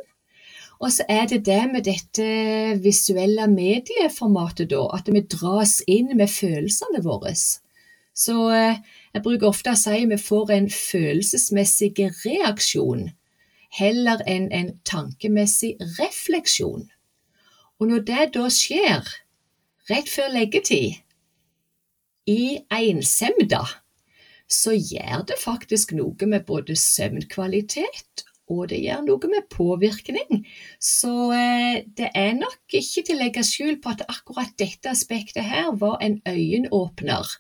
Og 0.82 0.90
så 0.94 1.06
er 1.10 1.28
det 1.30 1.44
det 1.46 1.62
med 1.70 1.86
dette 1.86 2.28
visuelle 2.82 3.46
medieformatet, 3.50 4.72
da, 4.72 4.88
at 4.98 5.10
vi 5.14 5.22
dras 5.30 5.80
inn 5.86 6.10
med 6.18 6.30
følelsene 6.34 7.04
våre. 7.06 7.34
Så 8.18 8.38
eh, 8.54 8.82
jeg 9.14 9.26
bruker 9.26 9.50
ofte 9.50 9.74
å 9.74 9.80
si 9.80 10.06
vi 10.10 10.22
får 10.22 10.54
en 10.58 10.70
følelsesmessig 10.74 11.94
reaksjon 12.26 13.10
heller 13.78 14.22
enn 14.28 14.50
en 14.52 14.74
tankemessig 14.88 15.78
refleksjon. 16.00 16.90
Og 17.80 17.90
når 17.90 18.04
det 18.10 18.26
da 18.36 18.50
skjer 18.52 19.08
rett 19.90 20.10
før 20.10 20.30
leggetid, 20.34 21.00
i 22.30 22.62
ensemda, 22.70 23.64
så 24.52 24.76
gjør 24.76 25.24
det 25.32 25.40
faktisk 25.42 25.96
noe 25.98 26.28
med 26.30 26.46
både 26.46 26.76
søvnkvalitet 26.78 28.28
og 28.52 28.68
det 28.72 28.82
gjør 28.84 29.04
noe 29.06 29.30
med 29.32 29.48
påvirkning. 29.52 30.44
Så 30.82 31.12
eh, 31.36 31.84
det 31.98 32.10
er 32.18 32.34
nok 32.38 32.76
ikke 32.76 33.04
til 33.08 33.16
å 33.16 33.20
legge 33.22 33.44
skjul 33.48 33.78
på 33.84 33.94
at 33.94 34.04
akkurat 34.12 34.52
dette 34.60 34.92
aspektet 34.92 35.46
her 35.48 35.72
var 35.80 36.02
en 36.04 36.20
øyenåpner. 36.28 37.36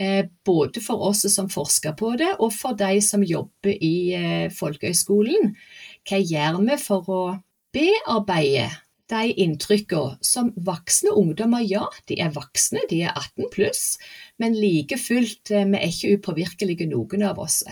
Eh, 0.00 0.22
både 0.46 0.82
for 0.84 1.04
oss 1.10 1.24
som 1.34 1.50
forsker 1.52 1.96
på 2.00 2.14
det, 2.20 2.32
og 2.38 2.54
for 2.56 2.78
de 2.78 3.00
som 3.04 3.24
jobber 3.26 3.76
i 3.76 3.96
eh, 4.16 4.46
Folkehøgskolen. 4.54 5.52
Hva 6.08 6.20
gjør 6.20 6.62
vi 6.64 6.80
for 6.80 7.12
å 7.12 7.22
bearbeide 7.74 8.70
de 9.14 9.32
inntrykkene 9.44 10.18
som 10.24 10.52
voksne 10.66 11.14
ungdommer, 11.14 11.64
ja, 11.64 11.86
de 12.10 12.18
er 12.20 12.34
voksne, 12.34 12.84
de 12.90 13.04
er 13.06 13.14
18 13.14 13.50
pluss, 13.54 13.86
men 14.42 14.58
like 14.58 14.98
fullt, 15.00 15.50
eh, 15.50 15.64
vi 15.64 15.80
er 15.80 15.90
ikke 15.90 16.14
upåvirkelige 16.18 16.90
noen 16.90 17.26
av 17.30 17.40
oss. 17.42 17.62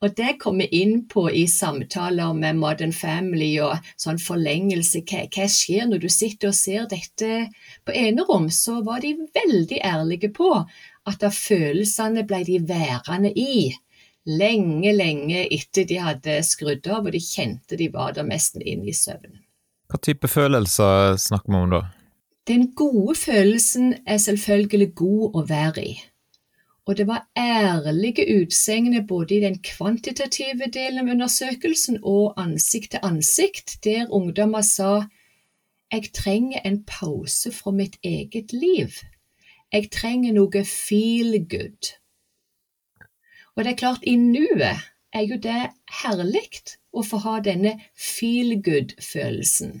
Og 0.00 0.14
det 0.16 0.38
kommer 0.40 0.70
inn 0.72 1.02
på 1.12 1.26
i 1.28 1.42
samtaler 1.50 2.32
med 2.32 2.56
Modern 2.56 2.92
Family 2.96 3.50
og 3.60 3.90
sånn 4.00 4.20
forlengelse. 4.20 5.02
Hva, 5.04 5.26
hva, 5.28 5.48
skjer 5.52 5.90
når 5.90 6.00
du 6.00 6.08
sitter 6.08 6.48
og 6.48 6.56
ser 6.56 6.86
dette 6.88 7.50
på 7.84 7.92
enerom? 7.92 8.48
Så 8.48 8.78
var 8.86 9.04
de 9.04 9.12
veldig 9.36 9.82
ærlige 9.84 10.32
på 10.32 10.54
at 10.56 11.20
da 11.20 11.28
følelsene 11.34 12.24
ble 12.28 12.40
de 12.48 12.56
værende 12.64 13.34
i 13.36 13.68
lenge, 14.24 14.94
lenge 14.96 15.44
etter 15.52 15.84
de 15.84 16.00
hadde 16.00 16.40
skrudd 16.48 16.88
av, 16.88 17.04
og 17.04 17.12
de 17.12 17.20
kjente 17.20 17.76
de 17.76 17.92
var 17.92 18.16
der 18.16 18.28
nesten 18.28 18.64
inn 18.64 18.88
i 18.88 18.96
søvnen. 18.96 19.42
Hva 19.90 19.98
type 19.98 20.28
følelser 20.30 21.16
snakker 21.18 21.50
vi 21.50 21.58
om 21.58 21.72
da? 21.74 21.80
Den 22.46 22.68
gode 22.78 23.16
følelsen 23.18 23.94
er 24.06 24.20
selvfølgelig 24.22 24.94
god 24.94 25.36
å 25.36 25.42
være 25.48 25.82
i. 25.82 25.94
Og 26.86 26.96
det 26.96 27.06
var 27.06 27.26
ærlige 27.38 28.24
utsegner 28.38 29.02
både 29.06 29.36
i 29.36 29.40
den 29.42 29.58
kvantitative 29.62 30.70
delen 30.72 31.02
av 31.02 31.10
undersøkelsen 31.14 32.00
og 32.02 32.38
ansikt 32.40 32.94
til 32.94 33.04
ansikt, 33.06 33.76
der 33.84 34.10
ungdommer 34.10 34.62
sa 34.66 35.04
jeg 35.90 36.12
trenger 36.14 36.62
en 36.64 36.84
pause 36.86 37.50
fra 37.52 37.70
mitt 37.74 37.98
eget 38.02 38.52
liv. 38.54 38.94
Jeg 39.72 39.90
trenger 39.90 40.34
noe 40.34 40.64
feel 40.66 41.34
good. 41.50 41.94
Og 43.56 43.64
det 43.64 43.72
er 43.72 43.80
klart, 43.82 44.06
i 44.06 44.14
nuet 44.16 44.86
er 45.12 45.26
jo 45.26 45.38
det 45.42 45.62
herlig 46.02 46.46
å 46.92 47.04
få 47.06 47.20
ha 47.24 47.38
denne 47.44 47.76
feel 47.94 48.56
good-følelsen. 48.64 49.80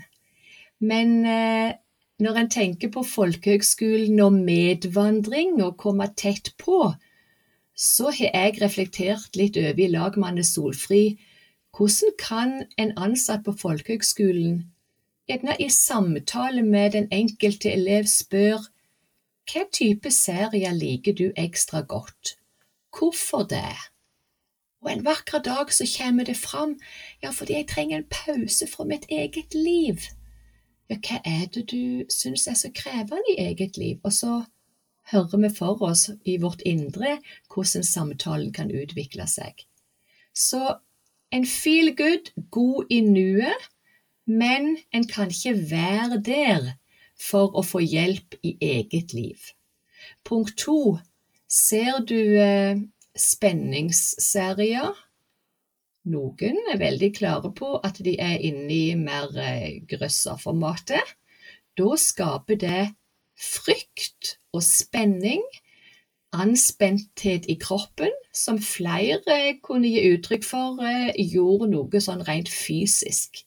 Men 0.80 1.14
eh, 1.26 1.72
når 2.20 2.42
en 2.42 2.50
tenker 2.52 2.92
på 2.92 3.02
folkehøgskolen 3.06 4.20
og 4.24 4.36
medvandring 4.38 5.58
og 5.64 5.78
komme 5.80 6.08
tett 6.16 6.52
på, 6.60 6.92
så 7.74 8.10
har 8.12 8.34
jeg 8.34 8.60
reflektert 8.60 9.36
litt 9.40 9.56
over 9.56 9.80
i 9.80 9.88
lag 9.88 10.16
med 10.18 10.34
Anne 10.34 10.44
Solfri 10.44 11.04
hvordan 11.76 12.16
kan 12.18 12.52
en 12.82 12.92
ansatt 12.98 13.44
på 13.46 13.54
folkehøgskolen, 13.56 14.58
gjerne 15.30 15.54
i 15.62 15.68
samtale 15.70 16.62
med 16.66 16.92
den 16.96 17.06
enkelte 17.14 17.70
elev, 17.72 18.08
spørre 18.10 18.66
hva 19.50 19.64
type 19.72 20.10
serier 20.14 20.74
liker 20.76 21.16
du 21.16 21.30
ekstra 21.36 21.82
godt, 21.86 22.36
hvorfor 22.94 23.46
det? 23.50 23.89
Og 24.80 24.92
en 24.92 25.04
vakker 25.04 25.42
dag 25.44 25.72
så 25.72 25.84
kommer 25.98 26.24
det 26.24 26.36
fram, 26.36 26.78
ja, 27.22 27.30
fordi 27.30 27.52
jeg 27.58 27.68
trenger 27.68 27.98
en 27.98 28.08
pause 28.10 28.66
fra 28.66 28.84
mitt 28.84 29.04
eget 29.08 29.54
liv. 29.54 30.06
Ja, 30.90 30.96
hva 30.96 31.20
er 31.24 31.44
det 31.52 31.66
du 31.70 32.08
syns 32.10 32.46
er 32.48 32.56
så 32.58 32.70
krevende 32.74 33.34
i 33.34 33.40
eget 33.44 33.76
liv? 33.76 34.00
Og 34.04 34.12
så 34.12 34.40
hører 35.12 35.42
vi 35.42 35.50
for 35.54 35.82
oss 35.82 36.08
i 36.24 36.36
vårt 36.40 36.62
indre 36.66 37.18
hvordan 37.52 37.84
samtalen 37.84 38.52
kan 38.52 38.72
utvikle 38.72 39.26
seg. 39.28 39.66
Så 40.34 40.78
en 41.30 41.46
feel 41.46 41.92
good, 41.96 42.32
god 42.50 42.90
i 42.90 43.00
nuet, 43.00 43.68
men 44.26 44.76
en 44.94 45.06
kan 45.06 45.30
ikke 45.30 45.54
være 45.70 46.20
der 46.24 46.72
for 47.20 47.52
å 47.54 47.62
få 47.66 47.82
hjelp 47.84 48.38
i 48.42 48.56
eget 48.60 49.12
liv. 49.12 49.50
Punkt 50.24 50.56
to, 50.58 50.98
ser 51.50 52.00
du 52.06 52.16
eh, 52.40 52.80
spenningsserier. 53.18 54.94
Noen 56.10 56.60
er 56.72 56.80
veldig 56.80 57.10
klare 57.16 57.50
på 57.52 57.74
at 57.84 58.00
de 58.04 58.16
er 58.20 58.40
inne 58.40 58.72
i 58.72 58.94
mer 58.98 59.34
eh, 59.36 59.82
grøsserformatet. 59.90 61.16
Da 61.76 61.90
skaper 62.00 62.58
det 62.60 62.86
frykt 63.40 64.36
og 64.54 64.64
spenning, 64.64 65.44
anspenthet 66.30 67.48
i 67.50 67.56
kroppen, 67.60 68.12
som 68.32 68.60
flere 68.62 69.58
kunne 69.64 69.90
gi 69.90 70.14
uttrykk 70.14 70.46
for 70.46 70.80
eh, 70.86 71.12
gjorde 71.18 71.70
noe 71.72 72.02
sånn 72.02 72.24
rent 72.28 72.50
fysisk. 72.52 73.42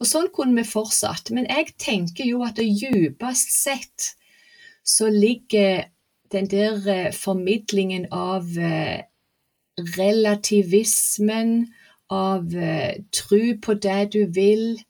Og 0.00 0.08
Sånn 0.08 0.30
kunne 0.32 0.62
vi 0.62 0.70
fortsatt, 0.70 1.32
men 1.36 1.48
jeg 1.50 1.74
tenker 1.80 2.24
jo 2.24 2.40
at 2.46 2.60
djupest 2.62 3.52
sett 3.52 4.14
så 4.86 5.10
ligger 5.12 5.84
den 6.32 6.48
der 6.50 6.86
eh, 6.86 7.12
formidlingen 7.12 8.06
av 8.12 8.46
eh, 8.58 9.02
relativismen, 9.96 11.74
av 12.10 12.54
eh, 12.54 13.02
tro 13.14 13.42
på 13.62 13.74
det 13.74 14.12
du 14.14 14.24
vil, 14.34 14.80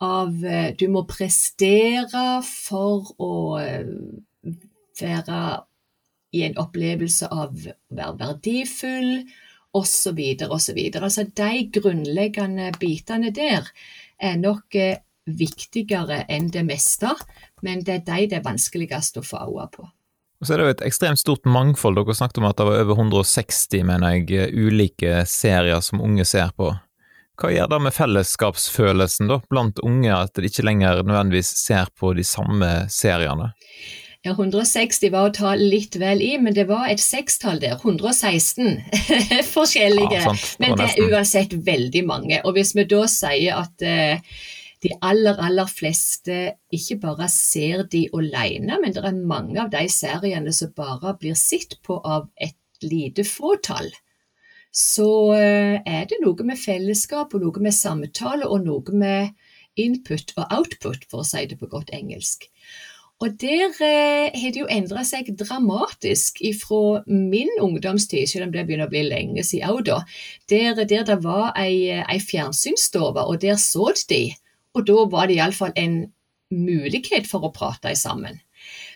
av 0.00 0.30
du 0.78 0.84
må 0.94 1.00
prestere 1.10 2.26
for 2.46 3.08
å 3.18 3.32
være 5.00 5.40
i 6.30 6.44
en 6.46 6.54
opplevelse 6.62 7.26
av 7.34 7.50
å 7.50 7.74
være 7.98 8.14
verdifull, 8.20 9.10
osv., 9.74 10.22
osv. 10.46 10.80
Altså 11.00 11.26
de 11.42 11.50
grunnleggende 11.74 12.70
bitene 12.78 13.34
der 13.34 13.66
er 14.22 14.38
nok 14.38 14.78
viktigere 15.26 16.22
enn 16.30 16.46
det 16.54 16.62
meste, 16.70 17.10
men 17.66 17.82
det 17.82 17.98
er 17.98 18.06
de 18.06 18.30
det 18.30 18.38
er 18.38 18.46
vanskeligst 18.46 19.18
å 19.18 19.26
få 19.26 19.48
øye 19.50 19.66
på. 19.74 19.90
Og 20.38 20.46
så 20.46 20.54
er 20.54 20.60
det 20.60 20.66
jo 20.66 20.74
et 20.76 20.84
ekstremt 20.86 21.18
stort 21.18 21.48
mangfold. 21.50 21.98
Dere 21.98 22.14
snakket 22.14 22.38
om 22.38 22.46
at 22.46 22.58
det 22.60 22.66
var 22.68 22.82
over 22.84 23.00
160, 23.02 23.82
mener 23.86 24.18
jeg, 24.18 24.52
ulike 24.54 25.24
serier 25.26 25.82
som 25.82 26.02
unge 26.04 26.26
ser 26.28 26.52
på. 26.54 26.70
Hva 27.38 27.52
gjør 27.54 27.70
det 27.70 27.78
med 27.84 27.94
fellesskapsfølelsen 27.94 29.30
da, 29.30 29.38
blant 29.50 29.78
unge, 29.86 30.10
at 30.10 30.34
de 30.34 30.50
ikke 30.50 30.64
lenger 30.66 31.04
nødvendigvis 31.04 31.52
ser 31.60 31.90
på 31.98 32.12
de 32.18 32.26
samme 32.26 32.70
seriene? 32.90 33.52
Ja, 34.26 34.32
160 34.34 35.12
var 35.14 35.28
å 35.28 35.34
ta 35.34 35.52
litt 35.58 35.94
vel 36.02 36.22
i, 36.26 36.32
men 36.42 36.54
det 36.56 36.66
var 36.70 36.88
et 36.90 37.02
sekstall 37.02 37.60
der. 37.62 37.76
116 37.78 38.80
forskjellige. 39.54 40.22
Ja, 40.24 40.34
men 40.58 40.74
det 40.78 40.88
er 40.90 41.12
uansett 41.14 41.54
veldig 41.54 42.02
mange. 42.06 42.40
Og 42.42 42.58
hvis 42.58 42.74
vi 42.74 42.86
da 42.90 43.04
sier 43.10 43.62
at 43.62 43.86
eh, 43.86 44.18
de 44.84 44.92
aller, 45.02 45.38
aller 45.42 45.70
fleste 45.70 46.36
ikke 46.74 46.98
bare 47.02 47.28
ser 47.32 47.84
de 47.90 48.04
alene, 48.14 48.78
men 48.82 48.94
det 48.94 49.02
er 49.04 49.16
mange 49.18 49.58
av 49.62 49.72
de 49.72 49.84
seriene 49.90 50.52
som 50.54 50.74
bare 50.76 51.16
blir 51.18 51.38
sett 51.38 51.78
på 51.86 51.98
av 52.04 52.28
et 52.36 52.56
lite 52.84 53.24
fåtall. 53.26 53.90
Så 54.74 55.08
eh, 55.34 55.80
er 55.82 56.04
det 56.06 56.20
noe 56.22 56.46
med 56.46 56.60
fellesskap 56.60 57.34
og 57.34 57.42
noe 57.42 57.64
med 57.64 57.74
samtale 57.74 58.46
og 58.46 58.66
noe 58.66 58.94
med 58.94 59.32
input 59.78 60.34
og 60.36 60.52
output, 60.54 61.06
for 61.10 61.22
å 61.22 61.26
si 61.26 61.46
det 61.48 61.58
på 61.58 61.70
godt 61.70 61.90
engelsk. 61.94 62.46
Og 63.18 63.34
der 63.40 63.72
eh, 63.82 64.30
har 64.30 64.52
det 64.54 64.60
jo 64.60 64.68
endra 64.70 65.02
seg 65.06 65.32
dramatisk 65.40 66.38
fra 66.60 67.00
min 67.10 67.50
ungdomstid, 67.58 68.28
selv 68.30 68.46
om 68.46 68.52
det 68.54 68.66
begynner 68.68 68.86
å 68.86 68.92
bli 68.92 69.02
lenge 69.08 69.42
siden 69.46 69.72
òg, 69.74 69.88
da. 69.88 70.02
Der, 70.50 70.78
der 70.84 71.06
det 71.08 71.18
var 71.24 71.50
ei, 71.58 71.98
ei 71.98 72.20
fjernsynsstove, 72.22 73.26
og 73.26 73.40
der 73.42 73.58
så 73.58 73.90
de. 74.10 74.28
Og 74.76 74.84
da 74.88 75.04
var 75.10 75.28
det 75.28 75.38
iallfall 75.38 75.72
en 75.76 76.00
mulighet 76.54 77.28
for 77.28 77.44
å 77.44 77.52
prate 77.54 77.94
sammen. 77.98 78.38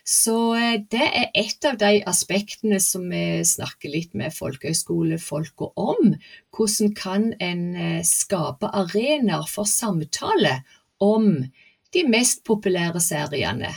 Så 0.04 0.54
eh, 0.58 0.80
det 0.90 1.04
er 1.04 1.28
et 1.38 1.66
av 1.68 1.78
de 1.78 2.00
aspektene 2.10 2.80
som 2.82 3.04
vi 3.12 3.42
snakker 3.46 3.92
litt 3.92 4.16
med 4.18 4.34
folkehøyskolefolka 4.34 5.70
om. 5.78 6.14
Hvordan 6.54 6.94
kan 6.98 7.28
en 7.38 7.64
eh, 7.76 8.00
skape 8.06 8.72
arenaer 8.82 9.46
for 9.50 9.68
samtale 9.70 10.60
om 11.02 11.34
de 11.94 12.04
mest 12.08 12.42
populære 12.48 13.02
seriene? 13.04 13.70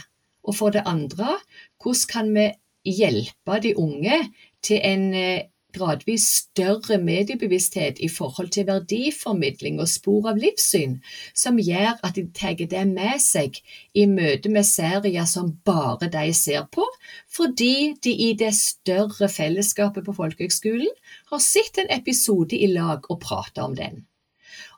Og 0.45 0.57
for 0.57 0.73
det 0.73 0.85
andre, 0.89 1.37
hvordan 1.81 2.09
kan 2.09 2.33
vi 2.33 2.49
hjelpe 2.85 3.61
de 3.61 3.75
unge 3.81 4.19
til 4.65 4.81
en 4.81 5.11
eh, 5.13 5.45
gradvis 5.75 6.25
større 6.39 6.97
mediebevissthet 7.03 7.99
i 7.99 8.09
forhold 8.11 8.49
til 8.55 8.67
verdiformidling 8.69 9.81
og 9.83 9.89
spor 9.91 10.31
av 10.31 10.39
livssyn, 10.41 10.97
som 11.35 11.59
gjør 11.61 11.99
at 12.01 12.17
de 12.17 12.25
tar 12.35 12.55
det 12.55 12.85
med 12.89 13.21
seg 13.21 13.59
i 13.93 14.07
møte 14.09 14.51
med 14.51 14.67
serier 14.67 15.27
som 15.29 15.53
bare 15.67 16.09
de 16.11 16.25
ser 16.33 16.65
på, 16.71 16.87
fordi 17.27 17.93
de 18.03 18.15
i 18.29 18.31
det 18.39 18.53
større 18.57 19.29
fellesskapet 19.29 20.07
på 20.07 20.17
folkehøgskolen 20.17 20.91
har 21.31 21.43
sett 21.43 21.83
en 21.83 21.91
episode 21.99 22.57
i 22.57 22.71
lag 22.71 23.05
og 23.09 23.21
prata 23.23 23.67
om 23.67 23.75
den. 23.77 24.05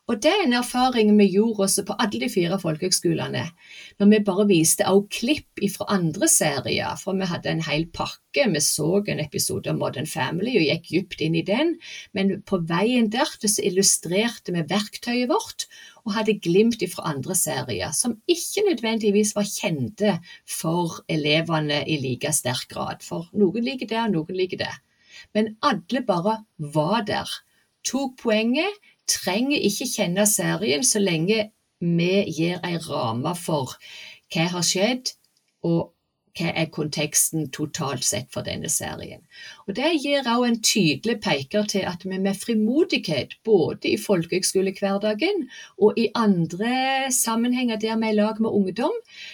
Og 0.08 0.22
det 0.24 0.32
er 0.32 0.46
en 0.46 0.56
erfaring 0.56 1.10
vi 1.20 1.26
gjorde 1.34 1.66
også 1.66 1.84
på 1.88 1.96
alle 2.00 2.22
de 2.22 2.30
fire 2.32 2.56
folkehøgskolene, 2.62 3.42
når 4.00 4.12
vi 4.14 4.20
bare 4.30 4.46
viste 4.48 4.86
også 4.88 5.10
klipp 5.18 5.64
fra 5.74 5.88
andre 5.98 6.30
serier, 6.32 6.96
for 7.02 7.18
vi 7.20 7.28
hadde 7.28 7.52
en 7.52 7.64
hel 7.66 7.84
pakke. 7.92 8.46
Vi 8.54 8.62
så 8.64 9.02
en 9.04 9.20
episode 9.20 9.68
om 9.74 9.82
Modern 9.82 10.08
Family 10.08 10.56
og 10.62 10.64
gikk 10.64 10.88
dypt 10.94 11.26
inn 11.28 11.36
i 11.36 11.44
den, 11.44 11.76
men 12.16 12.38
på 12.48 12.62
veien 12.70 13.12
der 13.12 13.28
så 13.36 13.60
illustrerte 13.68 14.56
vi 14.56 14.64
verktøyet 14.72 15.28
vårt 15.34 15.68
og 16.06 16.16
hadde 16.16 16.40
glimt 16.40 16.80
fra 16.94 17.10
andre 17.12 17.36
serier, 17.36 17.92
som 17.92 18.16
ikke 18.32 18.64
nødvendigvis 18.70 19.36
var 19.36 19.52
kjente 19.52 20.18
for 20.48 21.02
elevene 21.12 21.84
i 21.84 22.00
like 22.00 22.32
sterk 22.32 22.70
grad. 22.72 23.04
For 23.04 23.28
noen 23.36 23.68
liker 23.68 23.92
det, 23.92 24.00
og 24.06 24.16
noen 24.16 24.40
liker 24.40 24.64
det. 24.64 24.76
Men 25.36 25.58
alle 25.66 26.06
bare 26.08 26.46
var 26.58 27.04
der, 27.10 27.28
tok 27.84 28.16
poenget, 28.24 28.72
trenger 29.08 29.60
ikke 29.70 29.90
kjenne 29.90 30.26
serien 30.30 30.84
så 30.86 31.02
lenge 31.04 31.50
vi 31.80 32.24
gir 32.34 32.60
en 32.66 32.80
ramme 32.90 33.36
for 33.38 33.78
hva 34.34 34.48
har 34.52 34.66
skjedd, 34.66 35.14
og 35.68 35.94
hva 36.38 36.52
er 36.54 36.70
konteksten 36.74 37.48
totalt 37.54 38.06
sett 38.06 38.28
for 38.34 38.46
denne 38.46 38.70
serien. 38.70 39.24
Og 39.68 39.76
Det 39.76 39.90
gir 40.04 40.20
også 40.22 40.48
en 40.48 40.60
tydelig 40.62 41.16
peker 41.22 41.66
til 41.72 41.86
at 41.90 42.06
vi 42.06 42.18
med 42.18 42.38
frimodighet, 42.38 43.38
både 43.44 43.94
i 43.94 43.98
folkehøgskolehverdagen 43.98 45.48
og 45.78 45.98
i 45.98 46.10
andre 46.16 47.12
sammenhenger 47.12 47.78
der 47.82 47.98
vi 47.98 48.10
er 48.10 48.14
i 48.14 48.16
lag 48.16 48.42
med 48.42 48.50
ungdom, 48.50 48.94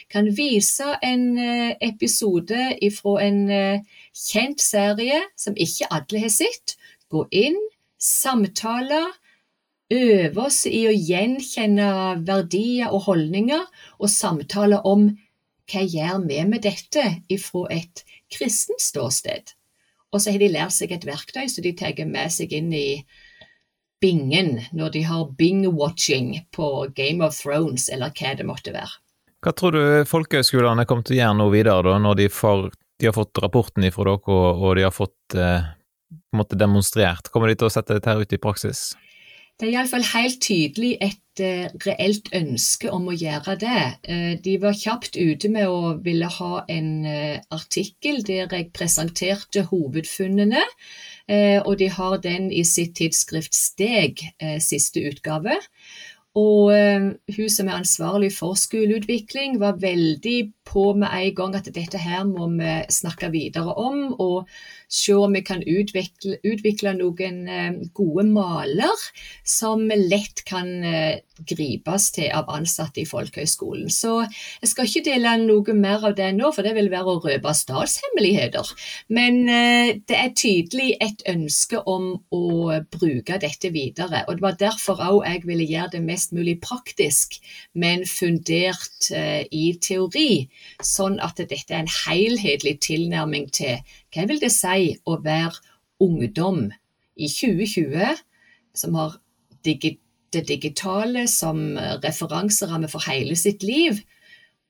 kan 0.10 0.32
vise 0.38 0.96
en 1.04 1.38
eh, 1.38 1.76
episode 1.82 2.62
fra 3.00 3.18
en 3.24 3.50
eh, 3.50 3.84
kjent 4.14 4.62
serie 4.62 5.22
som 5.38 5.58
ikke 5.58 5.92
alle 5.92 6.24
har 6.24 6.32
sett, 6.32 6.78
gå 7.10 7.28
inn, 7.32 7.60
samtale, 8.00 9.06
øve 9.94 10.48
oss 10.48 10.64
i 10.70 10.86
å 10.90 10.94
gjenkjenne 10.94 11.90
verdier 12.26 12.94
og 12.94 13.06
holdninger, 13.08 13.66
og 14.00 14.12
samtale 14.12 14.82
om 14.90 15.12
hva 15.72 15.84
gjør 15.88 16.24
vi 16.28 16.40
med 16.48 16.66
dette 16.66 17.04
ifra 17.32 17.68
et 17.72 18.04
kristent 18.34 18.82
ståsted. 18.84 19.54
Og 20.14 20.22
så 20.22 20.34
har 20.34 20.42
de 20.42 20.52
lært 20.54 20.76
seg 20.76 20.94
et 20.94 21.06
verktøy 21.08 21.48
så 21.50 21.64
de 21.66 21.74
tar 21.78 21.98
med 22.06 22.34
seg 22.34 22.54
inn 22.54 22.74
i 22.76 23.04
bingen 24.04 24.60
når 24.76 24.94
de 24.98 25.06
har 25.08 25.32
bing-watching 25.40 26.36
på 26.54 26.70
Game 26.96 27.24
of 27.26 27.38
Thrones, 27.40 27.88
eller 27.90 28.14
hva 28.14 28.36
det 28.38 28.46
måtte 28.48 28.76
være. 28.76 29.00
Hva 29.44 29.52
tror 29.58 29.76
du 29.76 29.84
folkehøyskolene 30.08 30.86
kommer 30.88 31.08
til 31.08 31.18
å 31.18 31.22
gjøre 31.22 31.40
nå 31.40 31.48
videre, 31.52 31.84
da, 31.88 31.96
når 32.00 32.20
de, 32.22 32.28
får, 32.32 32.70
de 33.00 33.10
har 33.10 33.16
fått 33.16 33.42
rapporten 33.44 33.88
fra 33.92 34.06
dere 34.12 34.38
og 34.54 34.76
de 34.78 34.86
har 34.86 34.96
fått 34.96 35.36
eh, 35.40 35.72
demonstrert? 36.60 37.32
Kommer 37.32 37.52
de 37.52 37.58
til 37.60 37.68
å 37.68 37.74
sette 37.74 37.98
dette 37.98 38.16
ut 38.20 38.36
i 38.36 38.40
praksis? 38.44 38.92
Det 39.64 39.70
er 39.70 39.78
iallfall 39.78 40.04
helt 40.04 40.42
tydelig 40.44 40.90
et 41.00 41.40
uh, 41.40 41.70
reelt 41.86 42.26
ønske 42.36 42.90
om 42.92 43.06
å 43.08 43.14
gjøre 43.16 43.54
det. 43.62 43.84
Uh, 44.04 44.34
de 44.44 44.58
var 44.60 44.76
kjapt 44.76 45.16
ute 45.16 45.48
med 45.54 45.72
å 45.72 45.94
ville 46.04 46.28
ha 46.28 46.66
en 46.68 46.90
uh, 47.08 47.38
artikkel 47.56 48.20
der 48.28 48.52
jeg 48.52 48.74
presenterte 48.76 49.64
hovedfunnene, 49.70 50.66
og 51.64 51.78
de 51.80 51.88
har 51.88 52.18
den 52.20 52.50
i 52.52 52.66
sitt 52.68 52.98
tidsskrift 53.00 53.56
Steg, 53.56 54.20
siste 54.60 55.00
utgave. 55.08 55.56
Og 56.36 56.74
hun 56.74 57.54
som 57.54 57.70
er 57.70 57.78
ansvarlig 57.78 58.34
for 58.36 58.60
skoleutvikling, 58.60 59.56
var 59.62 59.80
veldig 59.80 60.36
på 60.68 60.90
med 61.00 61.16
en 61.16 61.36
gang 61.38 61.56
at 61.56 61.70
dette 61.72 62.02
her 62.04 62.26
må 62.28 62.50
vi 62.58 62.74
snakke 62.92 63.32
videre 63.32 63.72
om, 63.80 64.10
og 64.20 64.52
se 64.94 65.14
om 65.18 65.34
vi 65.34 65.42
kan 65.46 65.64
utvikle, 65.66 66.38
utvikle 66.46 66.94
noen 67.00 67.44
eh, 67.50 67.78
gode 67.98 68.26
maler 68.30 69.06
som 69.48 69.88
lett 69.90 70.44
kan 70.46 70.70
eh, 70.86 71.24
gripes 71.50 72.12
til 72.14 72.30
av 72.36 72.52
ansatte 72.54 73.02
i 73.02 73.08
folkehøyskolen. 73.10 73.90
Så 73.90 74.20
jeg 74.22 74.70
skal 74.70 74.90
ikke 74.90 75.06
dele 75.08 75.34
noe 75.42 75.76
mer 75.76 76.06
av 76.10 76.14
det 76.18 76.30
nå, 76.38 76.52
for 76.54 76.66
det 76.66 76.76
vil 76.78 76.92
være 76.94 77.16
å 77.16 77.24
røpe 77.24 77.56
statshemmeligheter. 77.58 78.70
Men 79.18 79.42
eh, 79.50 79.96
det 80.06 80.20
er 80.20 80.36
tydelig 80.38 80.92
et 81.02 81.26
ønske 81.34 81.82
om 81.90 82.12
å 82.30 82.46
bruke 82.94 83.42
dette 83.42 83.74
videre. 83.74 84.24
Og 84.28 84.38
det 84.38 84.46
var 84.46 84.60
derfor 84.62 85.02
òg 85.02 85.24
jeg 85.24 85.44
ville 85.50 85.68
gjøre 85.68 85.96
det 85.96 86.04
mest 86.06 86.38
mulig 86.38 86.60
praktisk, 86.62 87.40
men 87.74 88.06
fundert 88.10 89.10
i 89.10 89.66
teori, 89.82 90.46
sånn 90.84 91.18
at 91.24 91.40
dette 91.42 91.74
er 91.74 91.82
en 91.82 91.92
helhetlig 92.06 92.78
tilnærming 92.86 93.50
til 93.56 93.82
hva 94.14 94.28
vil 94.30 94.42
det 94.42 94.52
si 94.54 94.94
å 95.10 95.18
være 95.24 95.58
ungdom 96.04 96.68
i 97.16 97.30
2020 97.30 98.22
som 98.78 98.98
har 98.98 99.18
det 99.64 99.78
digitale 100.50 101.28
som 101.30 101.62
referanseramme 102.04 102.90
for 102.92 103.06
hele 103.08 103.38
sitt 103.40 103.64
liv, 103.64 104.02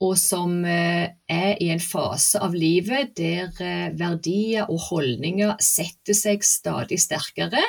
og 0.03 0.17
som 0.19 0.63
eh, 0.67 1.13
er 1.29 1.61
i 1.63 1.69
en 1.73 1.81
fase 1.83 2.41
av 2.43 2.55
livet 2.57 3.13
der 3.19 3.51
eh, 3.63 3.93
verdier 3.95 4.67
og 4.67 4.81
holdninger 4.89 5.55
setter 5.63 6.17
seg 6.17 6.43
stadig 6.47 6.99
sterkere. 7.01 7.61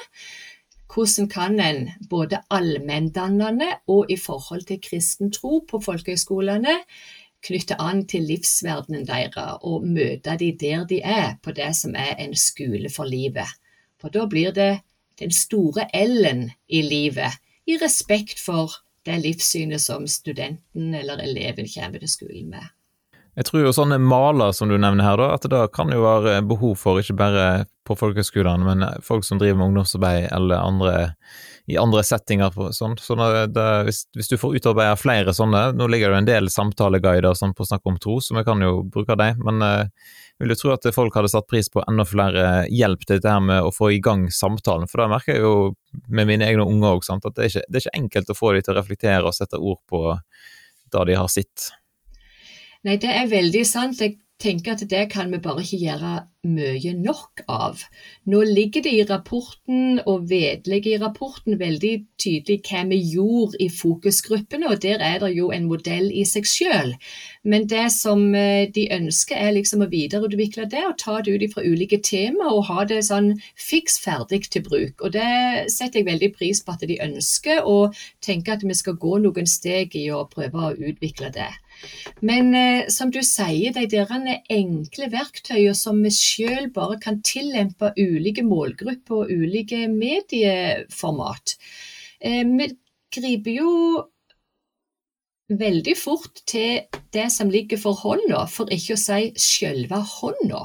Hvordan 0.90 1.28
kan 1.30 1.58
en 1.62 1.88
både 2.10 2.42
allmenndannende 2.54 3.70
og 3.90 4.10
i 4.12 4.18
forhold 4.20 4.66
til 4.68 4.82
kristen 4.82 5.32
tro 5.34 5.60
på 5.68 5.80
folkehøyskolene 5.82 6.76
knytte 7.44 7.76
an 7.80 8.04
til 8.08 8.26
livsverdenen 8.28 9.06
deres 9.08 9.60
og 9.62 9.84
møte 9.86 10.36
de 10.40 10.50
der 10.60 10.86
de 10.88 11.00
er, 11.02 11.36
på 11.42 11.52
det 11.56 11.72
som 11.76 11.94
er 11.98 12.16
en 12.18 12.34
skole 12.36 12.90
for 12.92 13.08
livet. 13.08 13.48
For 14.00 14.12
da 14.12 14.26
blir 14.30 14.52
det 14.56 14.80
den 15.20 15.32
store 15.32 15.86
L-en 15.94 16.48
i 16.68 16.82
livet, 16.82 17.38
i 17.66 17.78
respekt 17.80 18.40
for 18.42 18.72
det 19.04 19.20
livssynet 19.22 19.80
som 19.80 20.08
studenten 20.08 20.94
eller 20.96 21.20
eleven 21.22 21.68
kommer 21.68 22.00
til 22.00 22.10
skolen 22.10 22.50
med. 22.56 22.72
Jeg 23.34 23.48
tror 23.48 23.64
jo 23.64 23.72
sånne 23.74 23.98
maler 23.98 24.52
som 24.54 24.70
du 24.70 24.76
nevner 24.78 25.02
her, 25.02 25.18
da, 25.18 25.32
at 25.34 25.46
det 25.50 25.62
kan 25.74 25.90
jo 25.90 26.04
være 26.04 26.38
behov 26.46 26.76
for, 26.78 27.00
ikke 27.00 27.16
bare 27.18 27.46
på 27.86 27.96
folkehøyskolene, 27.98 28.66
men 28.68 28.84
folk 29.02 29.26
som 29.26 29.40
driver 29.42 29.58
med 29.58 29.72
ungdomsarbeid 29.72 30.28
eller 30.30 30.62
andre, 30.62 30.92
i 31.66 31.78
andre 31.80 32.02
settinger. 32.04 32.52
Sånn. 32.76 32.96
Så 33.00 33.16
det, 33.16 33.68
hvis, 33.86 34.02
hvis, 34.16 34.28
du 34.28 34.36
får 34.40 34.58
utarbeida 34.58 34.96
flere 35.00 35.32
sånne, 35.36 35.70
nå 35.76 35.88
ligger 35.88 36.10
det 36.10 36.18
jo 36.18 36.22
en 36.22 36.28
del 36.28 36.50
samtaleguider 36.52 37.36
sånn, 37.38 37.54
på 37.56 37.66
Snakk 37.68 37.86
om 37.88 37.96
tro, 38.00 38.18
så 38.20 38.36
vi 38.36 38.44
kan 38.44 38.60
jo 38.64 38.82
bruke 38.84 39.16
dem, 39.20 39.40
men 39.46 39.64
eh, 39.64 40.10
vil 40.42 40.52
jo 40.52 40.58
tro 40.60 40.74
at 40.74 40.88
folk 40.94 41.14
hadde 41.16 41.30
satt 41.32 41.48
pris 41.48 41.70
på 41.72 41.84
enda 41.88 42.04
flere 42.08 42.66
hjelp 42.72 43.06
til 43.06 43.16
dette 43.16 43.32
her 43.32 43.44
med 43.44 43.64
å 43.64 43.72
få 43.72 43.94
i 43.94 44.02
gang 44.04 44.26
samtalen, 44.34 44.90
for 44.90 45.00
da 45.00 45.08
merker 45.12 45.36
jeg 45.38 45.46
jo 45.46 45.54
med 46.12 46.28
mine 46.28 46.48
egne 46.50 46.66
unger 46.68 46.98
òg, 46.98 47.08
at 47.08 47.30
det 47.30 47.46
er, 47.46 47.52
ikke, 47.52 47.64
det 47.68 47.80
er 47.80 47.86
ikke 47.86 48.02
enkelt 48.02 48.34
å 48.34 48.38
få 48.38 48.52
dem 48.56 48.66
til 48.66 48.74
å 48.74 48.78
reflektere 48.80 49.30
og 49.30 49.36
sette 49.36 49.60
ord 49.60 49.80
på 49.88 50.04
det 50.94 51.08
de 51.08 51.16
har 51.18 51.32
sett. 51.32 51.70
Nei, 52.84 52.98
det 53.00 53.08
er 53.08 53.30
veldig 53.30 53.64
sant. 53.64 54.02
Jeg 54.02 54.18
tenker 54.44 54.74
at 54.74 54.84
det 54.90 55.08
kan 55.12 55.32
vi 55.32 55.42
bare 55.42 55.64
ikke 55.64 55.82
gjøre 55.82 56.14
mye 56.44 56.92
nok 56.98 57.42
av. 57.48 57.82
Nå 58.28 58.42
ligger 58.44 58.84
det 58.84 58.92
i 58.92 59.04
rapporten 59.08 60.00
og 60.04 60.26
vedlegget 60.28 60.98
i 60.98 61.00
rapporten 61.00 61.58
veldig 61.60 61.92
tydelig 62.20 62.60
hva 62.68 62.82
vi 62.90 62.98
gjorde 63.14 63.60
i 63.64 63.70
fokusgruppene, 63.72 64.68
og 64.68 64.82
der 64.84 65.00
er 65.00 65.20
det 65.22 65.32
jo 65.36 65.50
en 65.54 65.68
modell 65.70 66.10
i 66.12 66.26
seg 66.28 66.48
selv. 66.48 66.94
Men 67.44 67.68
det 67.70 67.86
som 67.96 68.26
eh, 68.36 68.68
de 68.74 68.86
ønsker 68.92 69.40
er 69.40 69.56
liksom 69.56 69.84
å 69.84 69.90
videreutvikle 69.92 70.68
det 70.72 70.84
og 70.84 70.98
ta 71.00 71.18
det 71.24 71.34
ut 71.34 71.56
fra 71.56 71.64
ulike 71.64 72.00
tema 72.04 72.52
og 72.52 72.68
ha 72.70 72.84
det 72.88 73.02
sånn 73.08 73.34
fiks 73.56 73.98
ferdig 74.04 74.44
til 74.50 74.64
bruk. 74.68 75.00
Og 75.00 75.16
det 75.16 75.72
setter 75.72 76.02
jeg 76.02 76.10
veldig 76.12 76.32
pris 76.36 76.60
på 76.64 76.76
at 76.76 76.84
de 76.84 77.00
ønsker, 77.04 77.64
og 77.64 77.96
tenker 78.24 78.56
at 78.58 78.64
vi 78.64 78.76
skal 78.76 79.00
gå 79.00 79.18
noen 79.24 79.48
steg 79.48 79.96
i 79.96 80.08
å 80.12 80.24
prøve 80.30 80.70
å 80.70 80.74
utvikle 80.76 81.32
det. 81.34 81.50
Men 82.24 82.54
eh, 82.56 82.86
som 82.92 83.10
du 83.12 83.20
sier, 83.24 83.74
de 83.74 83.84
der 83.90 84.12
enkle 84.52 85.10
verktøyene 85.12 85.74
som 85.78 86.00
vi 86.04 86.12
selv 86.14 86.72
bare 86.76 86.98
kan 87.02 87.20
tillempe 87.26 87.92
ulike 87.98 88.44
målgrupper 88.46 89.24
og 89.24 89.30
ulike 89.32 89.84
medieformat. 89.92 91.56
Eh, 92.20 92.42
vi 92.44 92.70
griper 93.14 93.58
jo 93.58 93.70
veldig 95.54 95.94
fort 95.98 96.40
til 96.48 96.86
det 97.12 97.26
som 97.32 97.50
ligger 97.52 97.80
for 97.80 97.98
hånda, 98.00 98.46
for 98.50 98.70
ikke 98.72 98.96
å 98.96 99.00
si 99.00 99.32
sjølve 99.36 100.00
hånda. 100.16 100.62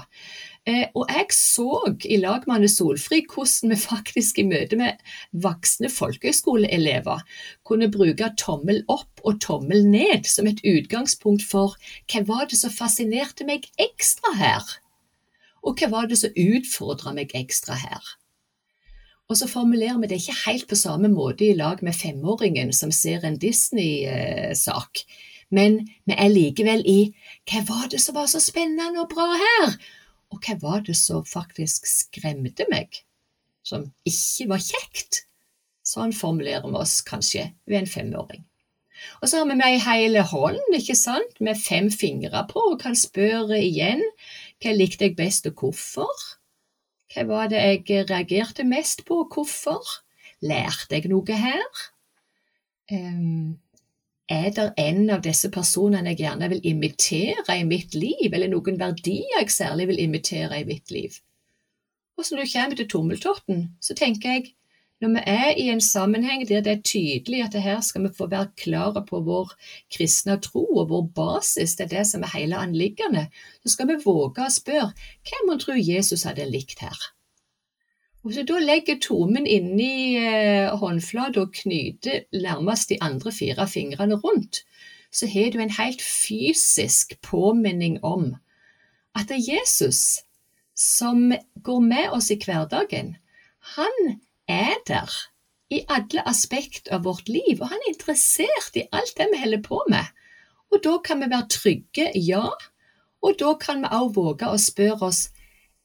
Eh, 0.70 0.86
og 0.94 1.08
jeg 1.10 1.32
så 1.34 1.96
i 2.06 2.20
lag 2.22 2.44
med 2.46 2.60
Anne 2.60 2.70
Solfri 2.70 3.24
hvordan 3.26 3.72
vi 3.72 3.78
faktisk 3.80 4.42
i 4.42 4.46
møte 4.46 4.78
med 4.78 5.00
voksne 5.46 5.90
folkehøyskoleelever 5.90 7.24
kunne 7.66 7.90
bruke 7.90 8.30
tommel 8.38 8.84
opp 8.92 9.24
og 9.24 9.40
tommel 9.42 9.88
ned 9.88 10.28
som 10.30 10.50
et 10.50 10.62
utgangspunkt 10.68 11.46
for 11.48 11.78
hva 12.12 12.22
var 12.28 12.50
det 12.52 12.60
som 12.60 12.74
fascinerte 12.76 13.48
meg 13.48 13.66
ekstra 13.82 14.36
her, 14.38 14.68
og 15.66 15.80
hva 15.80 15.90
var 15.96 16.10
det 16.12 16.20
som 16.22 16.38
utfordra 16.38 17.16
meg 17.18 17.34
ekstra 17.40 17.80
her. 17.80 18.04
Og 19.30 19.38
så 19.40 19.48
formulerer 19.50 19.98
vi 20.02 20.10
det 20.10 20.22
ikke 20.22 20.38
helt 20.44 20.68
på 20.70 20.78
samme 20.78 21.10
måte 21.10 21.48
i 21.48 21.56
lag 21.58 21.82
med 21.86 21.98
femåringen 21.98 22.74
som 22.74 22.94
ser 22.94 23.26
en 23.26 23.38
Disney-sak, 23.42 25.06
men 25.50 25.80
vi 26.06 26.14
er 26.18 26.34
likevel 26.34 26.84
i 26.86 27.00
hva 27.50 27.64
var 27.66 27.90
det 27.90 28.02
som 28.04 28.18
var 28.18 28.30
så 28.30 28.42
spennende 28.44 29.02
og 29.02 29.10
bra 29.14 29.32
her? 29.34 29.80
Og 30.34 30.42
hva 30.46 30.58
var 30.62 30.84
det 30.86 30.98
som 30.98 31.26
faktisk 31.26 31.88
skremte 31.90 32.68
meg, 32.70 33.02
som 33.66 33.88
ikke 34.08 34.50
var 34.52 34.64
kjekt? 34.64 35.24
Sånn 35.86 36.14
formulerer 36.14 36.68
vi 36.70 36.78
oss 36.78 37.00
kanskje 37.06 37.50
ved 37.66 37.82
en 37.82 37.90
femåring. 37.90 38.44
Og 39.22 39.30
så 39.30 39.40
har 39.40 39.48
vi 39.48 39.56
med 39.56 39.66
ei 39.66 39.80
hele 39.82 40.24
hånd, 40.28 40.60
ikke 40.76 40.96
sant, 40.98 41.40
med 41.44 41.60
fem 41.60 41.88
fingre 41.92 42.44
på, 42.50 42.62
og 42.74 42.82
kan 42.84 42.98
spørre 43.00 43.58
igjen 43.64 44.04
hva 44.60 44.76
likte 44.76 45.08
jeg 45.08 45.16
best 45.18 45.48
og 45.48 45.64
hvorfor? 45.64 46.26
Hva 47.14 47.26
var 47.30 47.50
det 47.50 47.62
jeg 47.64 48.10
reagerte 48.10 48.66
mest 48.68 49.06
på, 49.08 49.24
og 49.24 49.34
hvorfor? 49.34 49.82
Lærte 50.46 51.00
jeg 51.00 51.10
noe 51.12 51.36
her? 51.36 51.82
Um, 52.92 53.58
er 54.30 54.52
det 54.54 54.68
en 54.78 55.10
av 55.10 55.24
disse 55.26 55.50
personene 55.54 56.14
jeg 56.14 56.24
gjerne 56.24 56.50
vil 56.52 56.62
imitere 56.72 57.56
i 57.56 57.66
mitt 57.66 57.96
liv, 57.98 58.30
eller 58.30 58.52
noen 58.52 58.78
verdier 58.80 59.40
jeg 59.40 59.52
særlig 59.54 59.90
vil 59.90 60.04
imitere 60.06 60.62
i 60.62 60.68
mitt 60.70 60.94
liv? 60.94 61.18
Og 62.18 62.26
så 62.26 62.36
når 62.36 62.46
du 62.46 62.54
kommer 62.54 62.80
til 62.80 62.90
tommeltotten, 62.92 63.62
så 63.82 63.96
tenker 63.98 64.36
jeg 64.36 64.50
når 65.00 65.14
vi 65.14 65.22
er 65.32 65.54
i 65.56 65.70
en 65.72 65.80
sammenheng 65.82 66.42
der 66.48 66.60
det 66.62 66.72
er 66.72 66.82
tydelig 66.84 67.46
at 67.46 67.54
her 67.64 67.80
skal 67.80 68.04
vi 68.04 68.10
få 68.18 68.28
være 68.28 68.52
klare 68.60 69.06
på 69.08 69.22
vår 69.24 69.54
kristne 69.96 70.36
tro 70.44 70.66
og 70.82 70.90
vår 70.90 71.06
basis, 71.16 71.78
det 71.80 71.86
er 71.88 71.94
det 71.94 72.08
som 72.10 72.26
er 72.28 72.34
hele 72.34 72.60
anliggende, 72.60 73.30
så 73.64 73.72
skal 73.72 73.88
vi 73.88 74.02
våge 74.04 74.44
å 74.44 74.52
spørre 74.52 74.92
hvem 75.30 75.54
hun 75.54 75.64
tror 75.64 75.80
Jesus 75.80 76.28
hadde 76.28 76.50
likt 76.52 76.84
her? 76.84 77.00
Og 78.24 78.36
du 78.36 78.42
da 78.44 78.60
legger 78.60 79.00
tomen 79.00 79.48
inni 79.48 80.18
eh, 80.20 80.68
håndflata 80.76 81.46
og 81.46 81.54
knyter 81.56 82.26
nærmest 82.36 82.92
de 82.92 82.98
andre 83.02 83.32
fire 83.32 83.68
fingrene 83.68 84.20
rundt, 84.20 84.64
så 85.12 85.28
har 85.28 85.52
du 85.52 85.60
en 85.64 85.74
helt 85.74 86.02
fysisk 86.04 87.16
påminning 87.26 87.98
om 88.04 88.36
at 89.16 89.30
det 89.30 89.40
er 89.40 89.48
Jesus 89.56 90.20
som 90.76 91.32
går 91.64 91.80
med 91.80 92.12
oss 92.16 92.30
i 92.32 92.38
hverdagen, 92.40 93.16
han 93.76 94.20
er 94.48 94.76
der 94.88 95.16
i 95.70 95.82
alle 95.92 96.24
aspekt 96.28 96.88
av 96.92 97.04
vårt 97.06 97.28
liv, 97.30 97.60
og 97.60 97.68
han 97.70 97.82
er 97.84 97.94
interessert 97.94 98.78
i 98.80 98.88
alt 98.96 99.16
det 99.18 99.28
vi 99.34 99.42
holder 99.42 99.64
på 99.66 99.82
med. 99.92 100.08
Og 100.74 100.82
da 100.86 100.96
kan 101.06 101.22
vi 101.22 101.30
være 101.30 101.50
trygge, 101.52 102.08
ja, 102.16 102.48
og 103.22 103.36
da 103.40 103.54
kan 103.60 103.84
vi 103.84 103.92
også 103.92 104.16
våge 104.16 104.50
å 104.50 104.62
spørre 104.62 105.10
oss 105.12 105.22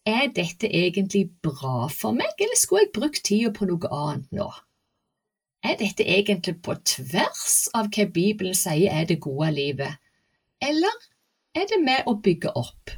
er 0.08 0.28
dette 0.36 0.68
egentlig 0.68 1.28
bra 1.42 1.88
for 1.92 2.16
meg, 2.16 2.32
eller 2.38 2.58
skulle 2.60 2.84
jeg 2.84 2.94
brukt 2.96 3.24
tida 3.24 3.52
på 3.56 3.68
noe 3.68 3.90
annet 3.90 4.36
nå? 4.36 4.50
Er 5.64 5.78
dette 5.80 6.04
egentlig 6.04 6.58
på 6.64 6.76
tvers 6.84 7.70
av 7.76 7.88
hva 7.88 8.04
Bibelen 8.12 8.56
sier 8.58 8.92
er 8.92 9.08
det 9.08 9.22
gode 9.24 9.48
livet, 9.56 9.96
eller 10.60 10.92
er 11.56 11.70
det 11.70 11.80
med 11.80 12.04
å 12.10 12.18
bygge 12.20 12.52
opp? 12.58 12.92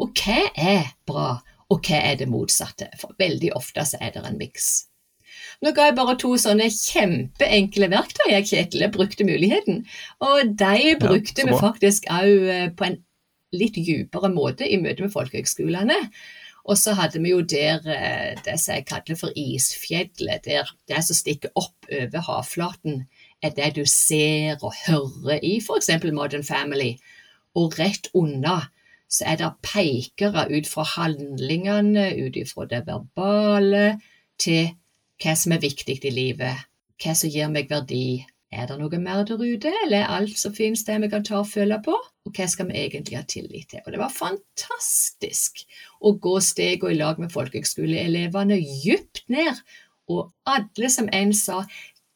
Og 0.00 0.12
hva 0.16 0.42
er 0.56 0.92
bra, 1.08 1.40
og 1.70 1.80
hva 1.86 1.98
er 2.10 2.20
det 2.20 2.28
motsatte? 2.28 2.90
For 3.00 3.16
veldig 3.20 3.54
ofte 3.56 3.84
så 3.88 4.00
er 4.00 4.12
det 4.14 4.24
en 4.26 4.40
miks. 4.40 4.70
Nå 5.60 5.72
ga 5.76 5.88
jeg 5.88 5.96
bare 5.98 6.16
to 6.20 6.32
sånne 6.40 6.70
kjempeenkle 6.72 7.90
verktøy, 7.92 8.30
jeg, 8.32 8.48
Kjetil. 8.48 8.84
Jeg 8.86 8.94
brukte 8.94 9.26
muligheten. 9.28 9.82
Og 10.24 10.54
de 10.60 10.94
brukte 11.00 11.44
ja, 11.44 11.48
vi 11.48 11.58
faktisk 11.60 12.08
òg 12.12 12.46
eh, 12.48 12.68
på 12.76 12.88
en 12.88 12.96
litt 13.56 13.76
dypere 13.76 14.30
måte 14.32 14.68
i 14.68 14.78
møte 14.80 15.04
med 15.04 15.12
folkehøgskolene. 15.12 15.98
Og 16.64 16.78
så 16.78 16.94
hadde 16.98 17.22
vi 17.22 17.32
jo 17.32 17.40
der 17.40 17.86
eh, 17.88 18.36
det 18.44 18.56
som 18.60 18.76
jeg 18.76 18.86
kaller 18.88 19.18
for 19.18 19.36
isfjellet, 19.36 20.44
der 20.44 20.68
det 20.90 21.04
som 21.06 21.16
stikker 21.16 21.54
opp 21.58 21.88
over 21.88 22.26
havflaten, 22.26 23.04
er 23.42 23.54
det 23.56 23.72
du 23.78 23.84
ser 23.88 24.60
og 24.60 24.74
hører 24.86 25.40
i 25.42 25.56
f.eks. 25.62 25.90
Modern 26.12 26.44
Family. 26.44 26.96
Og 27.56 27.78
rett 27.80 28.10
unna 28.14 28.60
så 29.10 29.26
er 29.26 29.40
det 29.40 29.48
pekere 29.66 30.46
ut 30.52 30.68
fra 30.70 30.84
handlingene, 30.86 32.12
ut 32.20 32.36
ifra 32.38 32.66
det 32.70 32.84
verbale, 32.86 33.96
til 34.38 34.70
hva 35.20 35.34
som 35.36 35.56
er 35.56 35.64
viktig 35.64 35.98
i 36.06 36.12
livet, 36.14 36.68
hva 37.02 37.16
som 37.18 37.32
gir 37.32 37.50
meg 37.50 37.72
verdi, 37.72 38.22
er 38.50 38.66
det 38.66 38.78
noe 38.80 38.98
mer 38.98 39.22
der 39.26 39.38
ute, 39.38 39.70
eller 39.84 40.00
er 40.00 40.16
alt 40.16 40.38
som 40.38 40.54
finnes 40.54 40.82
det 40.86 40.96
vi 41.04 41.10
kan 41.12 41.22
ta 41.26 41.38
og 41.38 41.50
føle 41.52 41.78
på? 41.84 41.94
Og 42.26 42.34
hva 42.34 42.48
skal 42.50 42.66
vi 42.70 42.80
egentlig 42.82 43.18
ha 43.18 43.22
tillit 43.22 43.70
til? 43.70 43.82
Og 43.84 43.94
det 43.94 44.00
var 44.00 44.14
fantastisk 44.14 45.62
å 46.02 46.16
gå 46.18 46.34
stegene 46.42 46.96
i 46.96 46.98
lag 46.98 47.22
med 47.22 47.30
folkehøgskoleelevene 47.34 48.58
dypt 48.82 49.22
ned, 49.30 49.62
og 50.10 50.32
alle 50.50 50.90
som 50.90 51.08
en 51.14 51.34
sa 51.36 51.62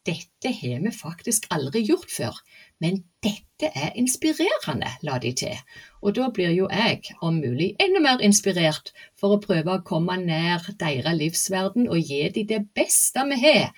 dette 0.05 0.51
har 0.53 0.83
vi 0.85 0.91
faktisk 0.93 1.47
aldri 1.55 1.81
gjort 1.87 2.11
før, 2.13 2.41
men 2.83 2.99
dette 3.25 3.71
er 3.71 3.95
inspirerende, 3.97 4.91
la 5.07 5.17
de 5.23 5.31
til. 5.39 5.61
Og 6.03 6.17
da 6.19 6.27
blir 6.35 6.53
jo 6.53 6.67
jeg, 6.69 7.15
om 7.25 7.39
mulig, 7.41 7.71
enda 7.81 8.03
mer 8.05 8.25
inspirert 8.27 8.93
for 9.17 9.37
å 9.37 9.41
prøve 9.41 9.79
å 9.79 9.85
komme 9.87 10.19
nær 10.21 10.67
deres 10.83 11.17
livsverden 11.21 11.89
og 11.89 12.03
gi 12.03 12.27
dem 12.35 12.51
det 12.51 12.61
beste 12.77 13.25
vi 13.31 13.41
har 13.47 13.71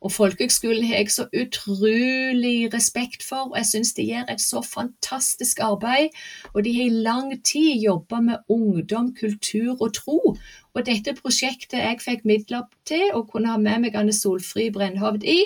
og 0.00 0.12
folkehøgskolen 0.12 0.86
har 0.88 0.96
jeg 0.96 1.10
så 1.12 1.26
utrolig 1.36 2.74
respekt 2.74 3.24
for, 3.26 3.50
og 3.50 3.56
jeg 3.58 3.66
syns 3.66 3.92
de 3.96 4.06
gjør 4.08 4.30
et 4.32 4.40
så 4.40 4.62
fantastisk 4.64 5.60
arbeid. 5.60 6.16
Og 6.54 6.64
de 6.64 6.72
har 6.76 6.88
i 6.88 7.02
lang 7.04 7.34
tid 7.44 7.82
jobba 7.84 8.20
med 8.20 8.36
ungdom, 8.48 9.12
kultur 9.20 9.76
og 9.76 9.94
tro. 9.94 10.36
Og 10.74 10.86
dette 10.86 11.14
prosjektet 11.18 11.82
jeg 11.82 12.00
fikk 12.00 12.24
midler 12.24 12.64
til 12.88 13.10
og 13.12 13.28
kunne 13.32 13.52
ha 13.52 13.60
med 13.60 13.84
meg 13.84 13.98
Anne 14.00 14.16
Solfrid 14.16 14.72
Brennhovd 14.72 15.26
i, 15.28 15.42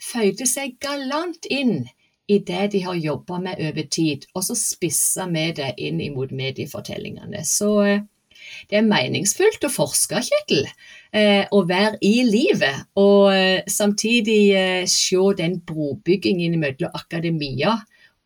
føyde 0.00 0.48
seg 0.48 0.76
galant 0.80 1.48
inn 1.50 1.88
i 2.30 2.38
det 2.46 2.68
de 2.72 2.84
har 2.84 2.94
jobba 2.94 3.40
med 3.42 3.60
over 3.64 3.86
tid, 3.90 4.28
og 4.34 4.44
så 4.46 4.54
spissa 4.54 5.26
vi 5.32 5.48
det 5.56 5.72
inn 5.82 6.00
imot 6.04 6.30
mediefortellingene. 6.36 7.42
Så 7.48 7.70
eh, 7.82 8.04
det 8.70 8.80
er 8.80 8.86
meningsfullt 8.86 9.64
å 9.66 9.72
forske, 9.72 10.22
Kjetil. 10.26 10.66
Eh, 11.10 11.42
å 11.50 11.64
være 11.66 11.98
i 12.06 12.22
livet, 12.22 12.86
og 13.00 13.32
eh, 13.34 13.66
samtidig 13.66 14.40
eh, 14.54 14.82
se 14.86 15.18
den 15.40 15.58
brobyggingen 15.66 16.54
mellom 16.62 16.94
akademia 16.94 17.74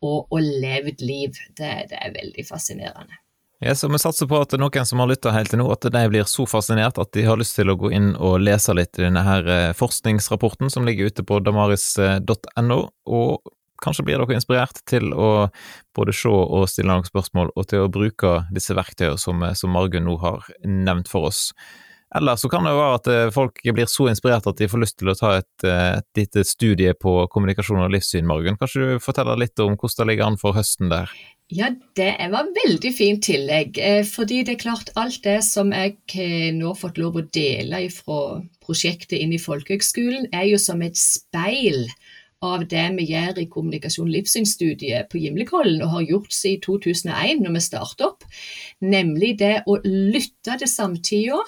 og, 0.05 0.27
og 0.29 0.41
levd 0.41 1.01
liv. 1.01 1.39
Det, 1.57 1.71
det, 1.89 1.97
er 1.97 2.13
veldig 2.13 2.45
fascinerende. 2.45 3.17
Ja, 3.63 3.73
så 3.73 3.87
Vi 3.89 3.97
satser 3.97 4.29
på 4.29 4.37
at 4.43 4.53
noen 4.59 4.85
som 4.85 5.01
har 5.01 5.09
lytta 5.09 5.33
helt 5.33 5.49
til 5.49 5.63
nå, 5.63 5.69
at 5.73 5.87
de 5.89 6.03
blir 6.11 6.27
så 6.29 6.45
fascinert 6.45 6.99
at 7.01 7.13
de 7.15 7.23
har 7.25 7.39
lyst 7.39 7.55
til 7.57 7.71
å 7.71 7.77
gå 7.79 7.89
inn 7.95 8.11
og 8.13 8.43
lese 8.43 8.75
litt 8.77 8.99
i 8.99 9.07
denne 9.07 9.23
her 9.25 9.73
forskningsrapporten 9.79 10.69
som 10.69 10.85
ligger 10.85 11.09
ute 11.09 11.25
på 11.25 11.39
damaris.no. 11.41 12.79
og 13.07 13.55
Kanskje 13.83 14.05
blir 14.07 14.21
dere 14.21 14.37
inspirert 14.37 14.79
til 14.87 15.11
å 15.13 15.47
både 15.95 16.13
se 16.15 16.31
og 16.31 16.67
stille 16.71 16.91
noen 16.91 17.07
spørsmål, 17.07 17.51
og 17.55 17.67
til 17.71 17.85
å 17.85 17.91
bruke 17.91 18.37
disse 18.55 18.75
verktøyene 18.77 19.19
som, 19.21 19.43
som 19.55 19.75
Margunn 19.75 20.07
nå 20.07 20.15
har 20.23 20.47
nevnt 20.63 21.11
for 21.11 21.31
oss. 21.31 21.49
Eller 22.15 22.37
så 22.39 22.49
kan 22.49 22.63
det 22.63 22.73
være 22.77 22.97
at 22.99 23.07
eh, 23.11 23.29
folk 23.33 23.59
blir 23.75 23.89
så 23.91 24.07
inspirert 24.11 24.45
at 24.47 24.59
de 24.59 24.69
får 24.71 24.81
lyst 24.83 24.97
til 25.01 25.11
å 25.11 25.17
ta 25.19 25.33
et, 25.41 25.65
eh, 25.67 25.97
et 25.99 26.19
lite 26.21 26.45
studie 26.47 26.93
på 26.95 27.15
kommunikasjon 27.33 27.81
og 27.83 27.91
livssyn, 27.91 28.27
Margunn. 28.29 28.59
Kanskje 28.61 28.83
du 28.83 29.03
forteller 29.03 29.39
litt 29.41 29.59
om 29.63 29.75
hvordan 29.75 29.97
det 29.99 30.11
ligger 30.11 30.29
an 30.29 30.39
for 30.39 30.55
høsten 30.55 30.93
der? 30.93 31.11
Ja, 31.53 31.69
det 31.97 32.13
var 32.31 32.47
veldig 32.55 32.91
fint 32.95 33.25
tillegg. 33.27 33.79
Eh, 33.81 34.03
fordi 34.07 34.43
det 34.45 34.55
er 34.55 34.63
klart 34.63 34.93
alt 34.95 35.19
det 35.25 35.41
som 35.45 35.73
jeg 35.75 35.97
nå 36.55 36.71
har 36.71 36.79
fått 36.79 37.01
lov 37.01 37.19
å 37.19 37.25
dele 37.35 37.83
fra 37.93 38.39
prosjektet 38.63 39.17
inn 39.19 39.35
i 39.35 39.41
folkehøgskolen, 39.41 40.29
er 40.31 40.47
jo 40.53 40.61
som 40.61 40.85
et 40.85 40.97
speil 40.97 41.83
av 42.45 42.65
det 42.71 42.85
vi 42.97 43.07
gjør 43.09 43.41
i 43.41 43.47
kommunikasjon 43.51 44.11
livssynsstudiet 44.13 45.09
på 45.11 45.21
Gimlekollen, 45.23 45.81
og 45.83 45.93
har 45.95 46.07
gjort 46.09 46.35
siden 46.35 46.63
2001 46.65 47.43
når 47.43 47.55
vi 47.57 47.63
startet 47.65 48.05
opp, 48.07 48.27
nemlig 48.81 49.35
det 49.41 49.55
å 49.65 49.79
lytte 49.85 50.59
til 50.61 50.71
samtida, 50.71 51.41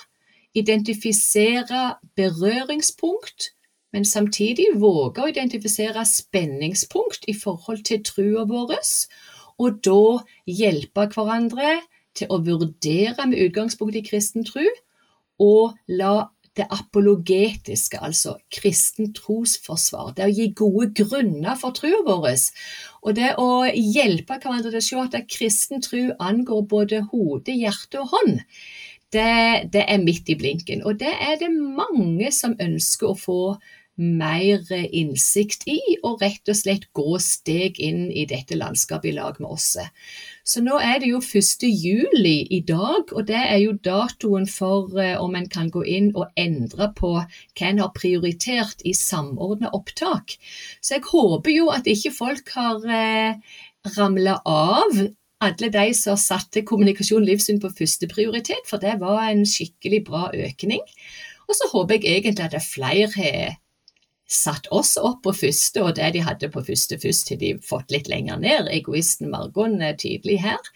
identifisere 0.58 1.84
berøringspunkt, 2.18 3.52
men 3.94 4.06
samtidig 4.08 4.74
våge 4.82 5.24
å 5.24 5.30
identifisere 5.32 6.04
spenningspunkt 6.06 7.28
i 7.30 7.36
forhold 7.38 7.86
til 7.88 8.04
trua 8.06 8.46
vår, 8.50 8.74
og 9.58 9.80
da 9.86 10.02
hjelpe 10.50 11.08
hverandre 11.14 11.78
til 12.18 12.30
å 12.34 12.42
vurdere 12.44 13.30
med 13.30 13.40
utgangspunkt 13.48 13.98
i 13.98 14.06
kristen 14.06 14.46
tru, 14.48 14.66
og 15.42 15.78
la 15.88 16.30
det 16.58 16.66
apologetiske, 16.74 18.00
altså 18.04 18.36
kristen 18.54 19.14
trosforsvar. 19.16 20.14
Det 20.18 20.26
å 20.26 20.34
gi 20.34 20.50
gode 20.58 20.90
grunner 20.98 21.58
for 21.60 21.76
troa 21.78 22.02
vår. 22.08 22.36
Og 23.06 23.16
det 23.18 23.34
å 23.42 23.50
hjelpe 23.70 24.40
hverandre 24.42 24.74
til 24.74 24.82
å 24.82 24.86
se 24.88 25.02
at 25.06 25.32
kristen 25.32 25.84
tro 25.86 26.04
angår 26.24 26.68
både 26.70 27.04
hode, 27.12 27.54
hjerte 27.54 28.02
og 28.04 28.14
hånd. 28.16 28.40
Det, 29.14 29.28
det, 29.72 29.86
er 29.88 30.04
midt 30.04 30.28
i 30.34 30.36
blinken. 30.36 30.84
Og 30.84 31.00
det 31.00 31.14
er 31.14 31.38
det 31.40 31.54
mange 31.54 32.32
som 32.36 32.58
ønsker 32.60 33.14
å 33.14 33.20
få 33.20 33.42
mer 33.98 34.62
innsikt 34.94 35.64
i, 35.72 35.80
og 36.06 36.22
rett 36.22 36.52
og 36.52 36.58
slett 36.60 36.90
gå 36.94 37.18
steg 37.24 37.80
inn 37.82 38.12
i 38.12 38.28
dette 38.30 38.58
landskapet 38.60 39.10
i 39.10 39.16
lag 39.16 39.40
med 39.42 39.56
oss. 39.56 39.72
Så 40.48 40.62
nå 40.64 40.78
er 40.80 41.02
det 41.04 41.10
jo 41.12 41.20
1. 41.20 41.66
juli 41.68 42.38
i 42.56 42.62
dag, 42.64 43.12
og 43.12 43.26
det 43.28 43.40
er 43.40 43.60
jo 43.66 43.74
datoen 43.84 44.48
for 44.48 44.96
eh, 44.96 45.18
om 45.20 45.36
en 45.36 45.50
kan 45.52 45.68
gå 45.74 45.84
inn 45.84 46.14
og 46.16 46.32
endre 46.40 46.88
på 46.96 47.12
hva 47.18 47.68
en 47.68 47.82
har 47.84 47.92
prioritert 47.98 48.86
i 48.88 48.96
samordna 48.96 49.74
opptak. 49.76 50.38
Så 50.80 50.96
jeg 50.96 51.08
håper 51.10 51.52
jo 51.52 51.68
at 51.76 51.90
ikke 51.92 52.16
folk 52.16 52.56
har 52.56 52.88
eh, 52.88 53.60
ramla 53.98 54.40
av 54.48 55.04
alle 55.44 55.70
de 55.74 55.86
som 55.94 56.18
satte 56.18 56.64
kommunikasjon 56.66 57.22
og 57.22 57.28
livssyn 57.28 57.60
på 57.62 57.74
første 57.78 58.08
prioritet, 58.10 58.64
for 58.72 58.82
det 58.82 58.96
var 59.04 59.28
en 59.28 59.44
skikkelig 59.46 60.06
bra 60.08 60.30
økning. 60.34 60.82
Og 61.48 61.60
så 61.60 61.68
håper 61.76 62.00
jeg 62.00 62.22
egentlig 62.24 62.48
at 62.48 62.56
det 62.56 62.64
er 62.64 62.72
flere 62.72 63.12
har 63.20 63.58
satt 64.28 64.68
oss 64.76 64.98
opp 65.00 65.22
på 65.24 65.32
første, 65.36 65.82
og 65.84 65.96
det 65.96 66.10
de 66.18 66.24
hadde 66.24 66.50
på 66.52 66.64
første 66.68 66.98
først, 67.00 67.30
til 67.30 67.40
de 67.40 67.54
fått 67.64 67.94
litt 67.96 68.10
lenger 68.12 68.42
ned. 68.42 68.68
Egoisten 68.76 69.32
Margon 69.32 69.80
er 69.82 69.96
tydelig 70.00 70.42
her. 70.44 70.72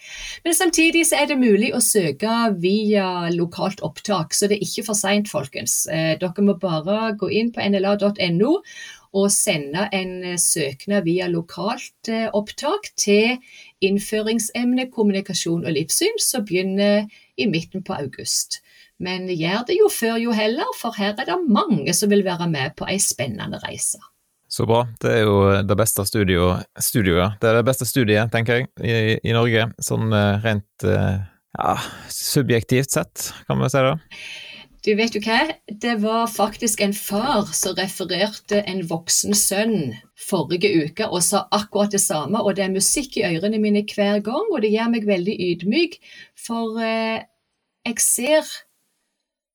Men 0.45 0.55
samtidig 0.55 1.03
så 1.09 1.19
er 1.19 1.31
det 1.31 1.39
mulig 1.41 1.73
å 1.75 1.83
søke 1.83 2.31
via 2.63 3.27
lokalt 3.35 3.83
opptak, 3.83 4.33
så 4.33 4.47
det 4.47 4.59
er 4.59 4.65
ikke 4.67 4.87
for 4.87 4.97
seint, 4.97 5.27
folkens. 5.31 5.83
Eh, 5.91 6.15
dere 6.21 6.47
må 6.47 6.55
bare 6.61 7.11
gå 7.19 7.31
inn 7.41 7.51
på 7.51 7.67
nla.no 7.67 8.55
og 9.12 9.32
sende 9.34 9.88
en 9.95 10.38
søknad 10.39 11.04
via 11.08 11.28
lokalt 11.32 12.10
eh, 12.12 12.30
opptak 12.34 12.91
til 13.00 13.38
innføringsemne 13.84 14.88
kommunikasjon 14.93 15.65
og 15.65 15.76
livssyn, 15.76 16.19
som 16.21 16.45
begynner 16.47 17.10
i 17.38 17.47
midten 17.50 17.84
på 17.84 17.97
august. 17.97 18.62
Men 19.02 19.28
gjør 19.28 19.65
det 19.67 19.80
jo 19.80 19.89
før 19.91 20.19
jo 20.21 20.36
heller, 20.36 20.67
for 20.78 20.95
her 20.95 21.15
er 21.17 21.28
det 21.28 21.39
mange 21.50 21.93
som 21.97 22.12
vil 22.12 22.24
være 22.26 22.47
med 22.52 22.78
på 22.78 22.88
ei 22.88 23.00
spennende 23.02 23.60
reise. 23.65 24.00
Så 24.52 24.67
bra. 24.67 24.84
Det 25.00 25.12
er 25.15 25.21
jo 25.24 25.36
det 25.63 25.78
beste 25.80 26.04
studioet, 26.06 26.67
Det 27.41 27.54
det 27.56 27.65
beste 27.65 27.86
studiet, 27.86 28.32
tenker 28.32 28.60
jeg, 28.60 28.67
i, 28.84 29.19
i 29.30 29.34
Norge. 29.34 29.69
Sånn 29.80 30.12
eh, 30.12 30.43
rent 30.43 30.84
eh, 30.84 31.24
ja, 31.58 31.76
subjektivt 32.12 32.91
sett, 32.91 33.32
kan 33.47 33.60
man 33.60 33.71
si 33.71 33.80
det. 33.80 33.95
Du 34.81 34.95
vet 34.97 35.13
jo 35.13 35.19
hva, 35.21 35.43
det 35.69 35.99
var 36.01 36.23
faktisk 36.25 36.81
en 36.81 36.93
far 36.97 37.51
som 37.53 37.75
refererte 37.77 38.63
en 38.65 38.79
voksen 38.89 39.37
sønn 39.37 39.91
forrige 40.17 40.71
uke 40.73 41.05
og 41.05 41.21
sa 41.21 41.43
akkurat 41.53 41.93
det 41.93 42.01
samme, 42.01 42.41
og 42.41 42.57
det 42.57 42.65
er 42.65 42.73
musikk 42.73 43.19
i 43.19 43.27
ørene 43.27 43.59
mine 43.61 43.83
hver 43.85 44.23
gang, 44.25 44.49
og 44.49 44.63
det 44.63 44.73
gjør 44.73 44.89
meg 44.95 45.05
veldig 45.05 45.37
ydmyk, 45.51 45.99
for 46.33 46.81
eh, 46.81 47.21
jeg 47.85 48.01
ser 48.01 48.49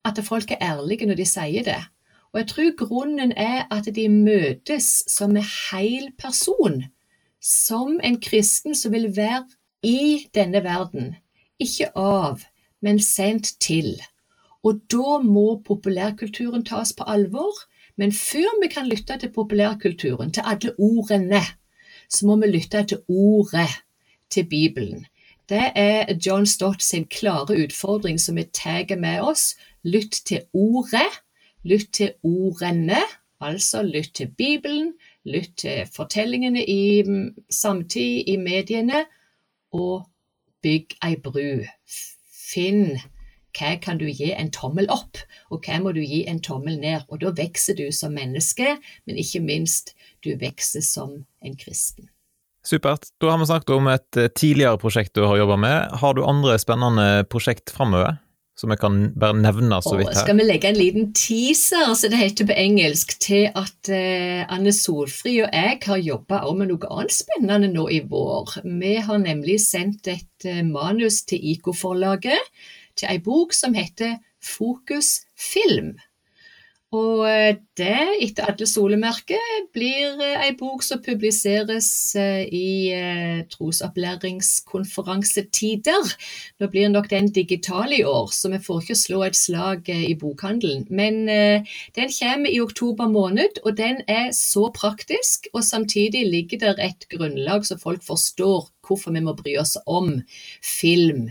at 0.06 0.22
folk 0.22 0.54
er 0.54 0.62
ærlige 0.62 1.10
når 1.10 1.18
de 1.18 1.26
sier 1.26 1.66
det. 1.66 1.82
Og 2.30 2.44
jeg 2.44 2.50
tror 2.54 2.72
grunnen 2.86 3.34
er 3.34 3.66
at 3.74 3.90
de 3.98 4.08
møtes 4.12 4.92
som 5.10 5.34
en 5.34 5.42
hel 5.42 6.12
person, 6.22 6.84
som 7.42 7.98
en 7.98 8.22
kristen 8.22 8.78
som 8.78 8.94
vil 8.94 9.10
være 9.16 9.46
i 9.82 10.26
denne 10.34 10.62
verden, 10.62 11.16
ikke 11.58 11.90
av, 11.98 12.44
men 12.78 13.02
sendt 13.02 13.56
til. 13.58 13.96
Og 14.66 14.80
da 14.90 15.18
må 15.22 15.60
populærkulturen 15.66 16.64
tas 16.66 16.92
på 16.96 17.06
alvor, 17.06 17.54
men 17.96 18.12
før 18.12 18.56
vi 18.62 18.68
kan 18.72 18.88
lytte 18.90 19.18
til 19.22 19.30
populærkulturen, 19.32 20.32
til 20.32 20.42
alle 20.44 20.72
ordene, 20.78 21.42
så 22.10 22.26
må 22.26 22.36
vi 22.42 22.50
lytte 22.50 22.82
til 22.82 22.98
ordet, 23.08 23.70
til 24.30 24.48
Bibelen. 24.50 25.06
Det 25.48 25.70
er 25.74 26.18
John 26.26 26.46
Stott 26.46 26.82
sin 26.82 27.04
klare 27.06 27.54
utfordring 27.62 28.18
som 28.20 28.36
vi 28.36 28.42
tar 28.42 28.96
med 28.98 29.20
oss 29.20 29.54
Lytt 29.86 30.22
til 30.26 30.40
ordet, 30.52 31.22
lytt 31.62 31.92
til 31.92 32.12
ordene, 32.22 32.98
altså 33.40 33.82
lytt 33.82 34.14
til 34.14 34.32
Bibelen, 34.38 34.94
lytt 35.24 35.52
til 35.56 35.86
fortellingene 35.94 36.64
i 36.66 37.04
samtid 37.50 38.26
i 38.26 38.36
mediene, 38.36 39.04
og 39.70 40.08
bygg 40.62 40.96
ei 41.06 41.14
bru. 41.22 41.62
Finn 42.50 42.98
hva 43.56 43.76
kan 43.82 44.00
du 44.00 44.06
gi 44.08 44.32
en 44.34 44.50
tommel 44.54 44.88
opp, 44.92 45.20
og 45.50 45.64
hva 45.64 45.80
må 45.82 45.94
du 45.96 46.02
gi 46.04 46.24
en 46.28 46.42
tommel 46.44 46.78
ned? 46.82 47.06
Og 47.08 47.22
da 47.22 47.32
vokser 47.36 47.78
du 47.78 47.88
som 47.94 48.14
menneske, 48.16 48.76
men 49.06 49.22
ikke 49.22 49.42
minst, 49.44 49.94
du 50.24 50.34
vokser 50.40 50.84
som 50.84 51.24
en 51.42 51.56
kristen. 51.58 52.10
Supert. 52.66 53.12
Da 53.22 53.30
har 53.30 53.38
vi 53.38 53.46
snakket 53.46 53.76
om 53.76 53.88
et 53.92 54.18
eh, 54.18 54.30
tidligere 54.34 54.78
prosjekt 54.82 55.14
du 55.14 55.22
har 55.22 55.38
jobba 55.38 55.56
med. 55.62 55.98
Har 56.02 56.16
du 56.16 56.24
andre 56.26 56.58
spennende 56.58 57.26
prosjekt 57.30 57.70
framover? 57.70 58.18
Som 58.56 58.72
jeg 58.72 58.80
kan 58.80 58.94
bare 59.20 59.36
nevne 59.36 59.76
så 59.84 59.98
vidt 59.98 60.08
her. 60.14 60.22
Skal 60.24 60.38
vi 60.38 60.46
legge 60.48 60.70
en 60.70 60.78
liten 60.78 61.10
teaser, 61.14 61.90
som 61.92 62.10
det 62.10 62.18
heter 62.22 62.48
på 62.48 62.56
engelsk, 62.56 63.12
til 63.20 63.50
at 63.52 63.90
eh, 63.92 64.46
Anne 64.48 64.72
Solfri 64.72 65.34
og 65.44 65.52
jeg 65.52 65.76
har 65.84 66.00
jobba 66.00 66.40
med 66.56 66.72
noe 66.72 66.88
annet 66.88 67.14
spennende 67.14 67.68
nå 67.74 67.84
i 67.92 68.00
vår. 68.08 68.56
Vi 68.64 68.94
har 69.04 69.20
nemlig 69.20 69.60
sendt 69.66 70.08
et 70.08 70.48
eh, 70.48 70.64
manus 70.64 71.20
til 71.28 71.44
IK-forlaget 71.52 72.50
til 72.96 73.12
ei 73.12 73.20
bok 73.22 73.54
som 73.56 73.76
heter 73.76 74.18
Fokus 74.42 75.26
film. 75.36 75.96
Og 76.94 77.24
eh, 77.26 77.56
det, 77.76 78.22
etter 78.22 78.44
alle 78.46 78.66
solemerker, 78.68 79.40
blir 79.74 80.20
eh, 80.22 80.44
ei 80.46 80.52
bok 80.56 80.82
som 80.86 81.02
publiseres 81.02 82.14
eh, 82.14 82.46
i 82.46 82.94
trosopplæringskonferansetider. 83.50 86.14
Nå 86.60 86.66
blir 86.70 86.88
nok 86.92 87.10
den 87.10 87.32
digital 87.34 87.92
i 87.92 88.04
år, 88.06 88.28
så 88.30 88.48
vi 88.52 88.58
får 88.62 88.82
ikke 88.84 89.02
slå 89.02 89.22
et 89.26 89.36
slag 89.38 89.88
i 89.90 90.14
bokhandelen. 90.20 90.86
Men 90.88 91.26
den 91.26 92.10
kommer 92.14 92.50
i 92.50 92.60
oktober 92.62 93.08
måned, 93.10 93.48
og 93.64 93.76
den 93.78 94.02
er 94.06 94.32
så 94.36 94.70
praktisk. 94.74 95.46
Og 95.52 95.64
samtidig 95.64 96.30
ligger 96.30 96.58
der 96.68 96.74
et 96.86 97.08
grunnlag 97.10 97.66
så 97.66 97.78
folk 97.82 98.02
forstår 98.06 98.68
hvorfor 98.86 99.10
vi 99.12 99.20
må 99.26 99.32
bry 99.34 99.56
oss 99.58 99.76
om 99.86 100.22
film 100.62 101.30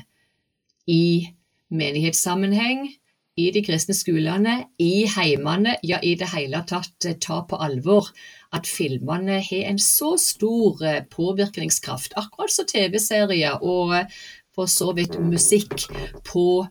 i 0.88 1.35
menighetssammenheng 1.74 2.88
i 3.36 3.50
de 3.52 3.62
kristne 3.66 3.96
skolene, 3.96 4.56
i 4.80 5.06
heimene, 5.12 5.76
ja 5.84 6.00
i 6.04 6.14
det 6.20 6.30
hele 6.32 6.62
tatt 6.68 7.08
eh, 7.08 7.18
ta 7.20 7.42
på 7.50 7.60
alvor 7.60 8.08
at 8.56 8.68
filmene 8.70 9.42
har 9.44 9.68
en 9.72 9.82
så 9.82 10.14
stor 10.22 10.80
eh, 10.86 11.02
påvirkningskraft, 11.12 12.16
akkurat 12.16 12.54
som 12.54 12.70
TV-serier 12.70 13.60
og 13.60 13.96
eh, 13.98 14.24
for 14.56 14.72
så 14.72 14.94
vidt 14.96 15.20
musikk, 15.20 15.90
på 16.24 16.64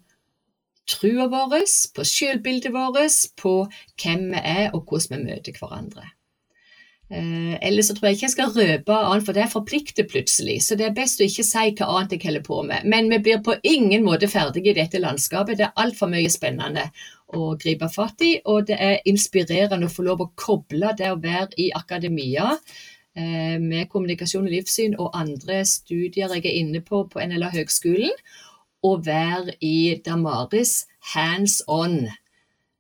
trua 0.89 1.29
vår, 1.33 1.61
på 1.97 2.05
selvbildet 2.09 2.73
vårt, 2.73 3.21
på 3.37 3.55
hvem 4.01 4.31
vi 4.33 4.41
er 4.41 4.71
og 4.73 4.89
hvordan 4.89 5.19
vi 5.21 5.35
møter 5.35 5.61
hverandre. 5.61 6.14
Eh, 7.15 7.59
ellers 7.69 7.87
så 7.87 7.95
tror 7.95 8.09
jeg 8.09 8.17
ikke 8.17 8.27
jeg 8.27 8.33
skal 8.33 8.55
røpe 8.57 8.95
annet, 8.97 9.25
for 9.27 9.37
det 9.37 9.51
forplikter 9.53 10.07
plutselig. 10.11 10.57
Så 10.67 10.75
det 10.79 10.89
er 10.89 10.97
best 10.97 11.21
å 11.23 11.27
ikke 11.29 11.45
si 11.47 11.67
hva 11.79 11.91
annet 11.99 12.17
jeg 12.17 12.25
holder 12.25 12.47
på 12.47 12.63
med. 12.67 12.89
Men 12.91 13.11
vi 13.13 13.21
blir 13.23 13.45
på 13.45 13.55
ingen 13.63 14.03
måte 14.07 14.31
ferdige 14.31 14.73
i 14.73 14.79
dette 14.81 15.03
landskapet. 15.03 15.61
Det 15.61 15.69
er 15.69 15.85
altfor 15.85 16.11
mye 16.11 16.33
spennende 16.33 16.89
å 17.35 17.53
gripe 17.61 17.87
fatt 17.93 18.25
i, 18.27 18.33
og 18.51 18.67
det 18.71 18.81
er 18.83 19.07
inspirerende 19.11 19.87
å 19.87 19.95
få 19.95 20.07
lov 20.07 20.25
å 20.25 20.33
koble 20.39 20.91
det 20.99 21.13
å 21.13 21.21
være 21.23 21.55
i 21.63 21.71
akademia 21.75 22.51
eh, 22.55 23.57
med 23.63 23.89
kommunikasjon 23.93 24.47
og 24.47 24.55
livssyn 24.55 24.99
og 24.99 25.15
andre 25.19 25.63
studier 25.67 26.35
jeg 26.35 26.45
er 26.45 26.59
inne 26.61 26.83
på 26.85 27.05
på 27.11 27.23
NLA 27.23 27.53
Høgskolen, 27.55 28.13
og 28.85 29.07
være 29.07 29.55
i 29.65 29.97
Damaris 30.05 30.85
hands 31.15 31.63
on 31.71 32.05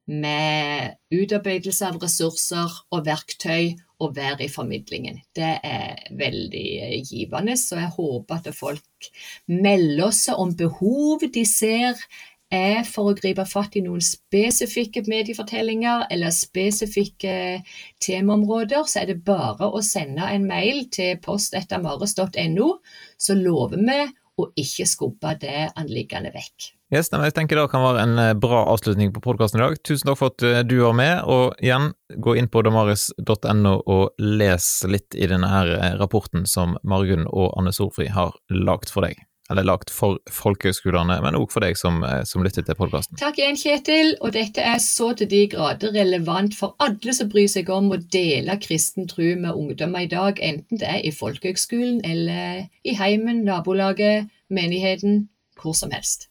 med 0.04 0.98
utarbeidelse 1.14 1.88
av 1.88 2.02
ressurser 2.02 2.74
og 2.92 3.06
verktøy 3.06 3.72
å 4.02 4.10
være 4.14 4.46
i 4.46 4.50
formidlingen. 4.50 5.20
Det 5.36 5.54
er 5.64 6.04
veldig 6.18 6.66
givende, 7.06 7.56
så 7.60 7.78
jeg 7.78 7.94
håper 7.96 8.40
at 8.40 8.54
folk 8.56 9.10
melder 9.50 10.14
seg 10.14 10.40
om 10.40 10.54
behov 10.58 11.26
de 11.34 11.44
ser 11.48 12.00
er 12.54 12.84
for 12.86 13.10
å 13.10 13.16
gripe 13.18 13.44
fatt 13.48 13.76
i 13.78 13.82
noen 13.84 14.02
spesifikke 14.04 15.04
mediefortellinger 15.08 16.06
eller 16.14 16.34
spesifikke 16.34 17.62
temaområder, 18.04 18.84
så 18.86 19.02
er 19.02 19.10
det 19.10 19.24
bare 19.26 19.70
å 19.70 19.82
sende 19.84 20.28
en 20.30 20.46
mail 20.48 20.84
til 20.94 21.18
postetamores.no, 21.24 22.68
så 23.18 23.38
lover 23.38 23.82
vi 23.82 24.00
å 24.40 24.48
ikke 24.58 24.86
skubbe 24.90 25.34
det 25.42 25.68
anliggende 25.78 26.34
vekk. 26.34 26.72
Yes, 26.94 27.08
jeg 27.10 27.34
tenker 27.34 27.58
det 27.58 27.70
kan 27.72 27.82
være 27.82 28.02
en 28.04 28.18
eh, 28.22 28.36
bra 28.38 28.60
avslutning 28.70 29.10
på 29.10 29.22
podkasten 29.24 29.58
i 29.58 29.64
dag. 29.64 29.78
Tusen 29.82 30.06
takk 30.06 30.18
for 30.20 30.30
at 30.30 30.42
eh, 30.46 30.60
du 30.62 30.76
var 30.78 30.92
med, 30.94 31.24
og 31.26 31.56
igjen, 31.58 31.88
gå 32.22 32.36
inn 32.38 32.46
på 32.46 32.60
damaris.no 32.62 33.72
og 33.90 34.20
les 34.22 34.66
litt 34.86 35.16
i 35.18 35.26
denne 35.26 35.48
her 35.50 35.72
eh, 35.74 35.96
rapporten 35.98 36.44
som 36.46 36.76
Margunn 36.86 37.24
og 37.26 37.48
Anne 37.58 37.72
Solfri 37.74 38.06
har 38.14 38.36
lagt 38.54 38.92
for 38.94 39.08
deg. 39.08 39.18
Eller 39.50 39.66
lagt 39.66 39.90
for 39.90 40.20
folkehøgskolene, 40.30 41.16
men 41.24 41.34
òg 41.34 41.50
for 41.50 41.66
deg 41.66 41.74
som, 41.76 41.98
som 42.30 42.44
lytter 42.46 42.62
til 42.64 42.78
podkasten. 42.78 43.18
Takk 43.18 43.40
igjen, 43.42 43.58
Kjetil, 43.58 44.14
og 44.22 44.30
dette 44.36 44.62
er 44.62 44.78
så 44.80 45.10
til 45.18 45.28
de 45.32 45.42
grader 45.50 45.92
relevant 45.96 46.54
for 46.54 46.78
alle 46.84 47.12
som 47.16 47.32
bryr 47.32 47.50
seg 47.50 47.72
om 47.74 47.90
å 47.90 47.98
dele 47.98 48.54
kristen 48.62 49.10
tro 49.10 49.32
med 49.34 49.50
ungdommer 49.50 50.06
i 50.06 50.12
dag, 50.14 50.38
enten 50.38 50.78
det 50.78 50.86
er 50.92 51.02
i 51.02 51.10
folkehøgskolen 51.12 52.04
eller 52.06 52.68
i 52.86 52.94
heimen, 53.02 53.42
nabolaget, 53.50 54.30
menigheten, 54.46 55.26
hvor 55.58 55.74
som 55.74 55.90
helst. 55.90 56.30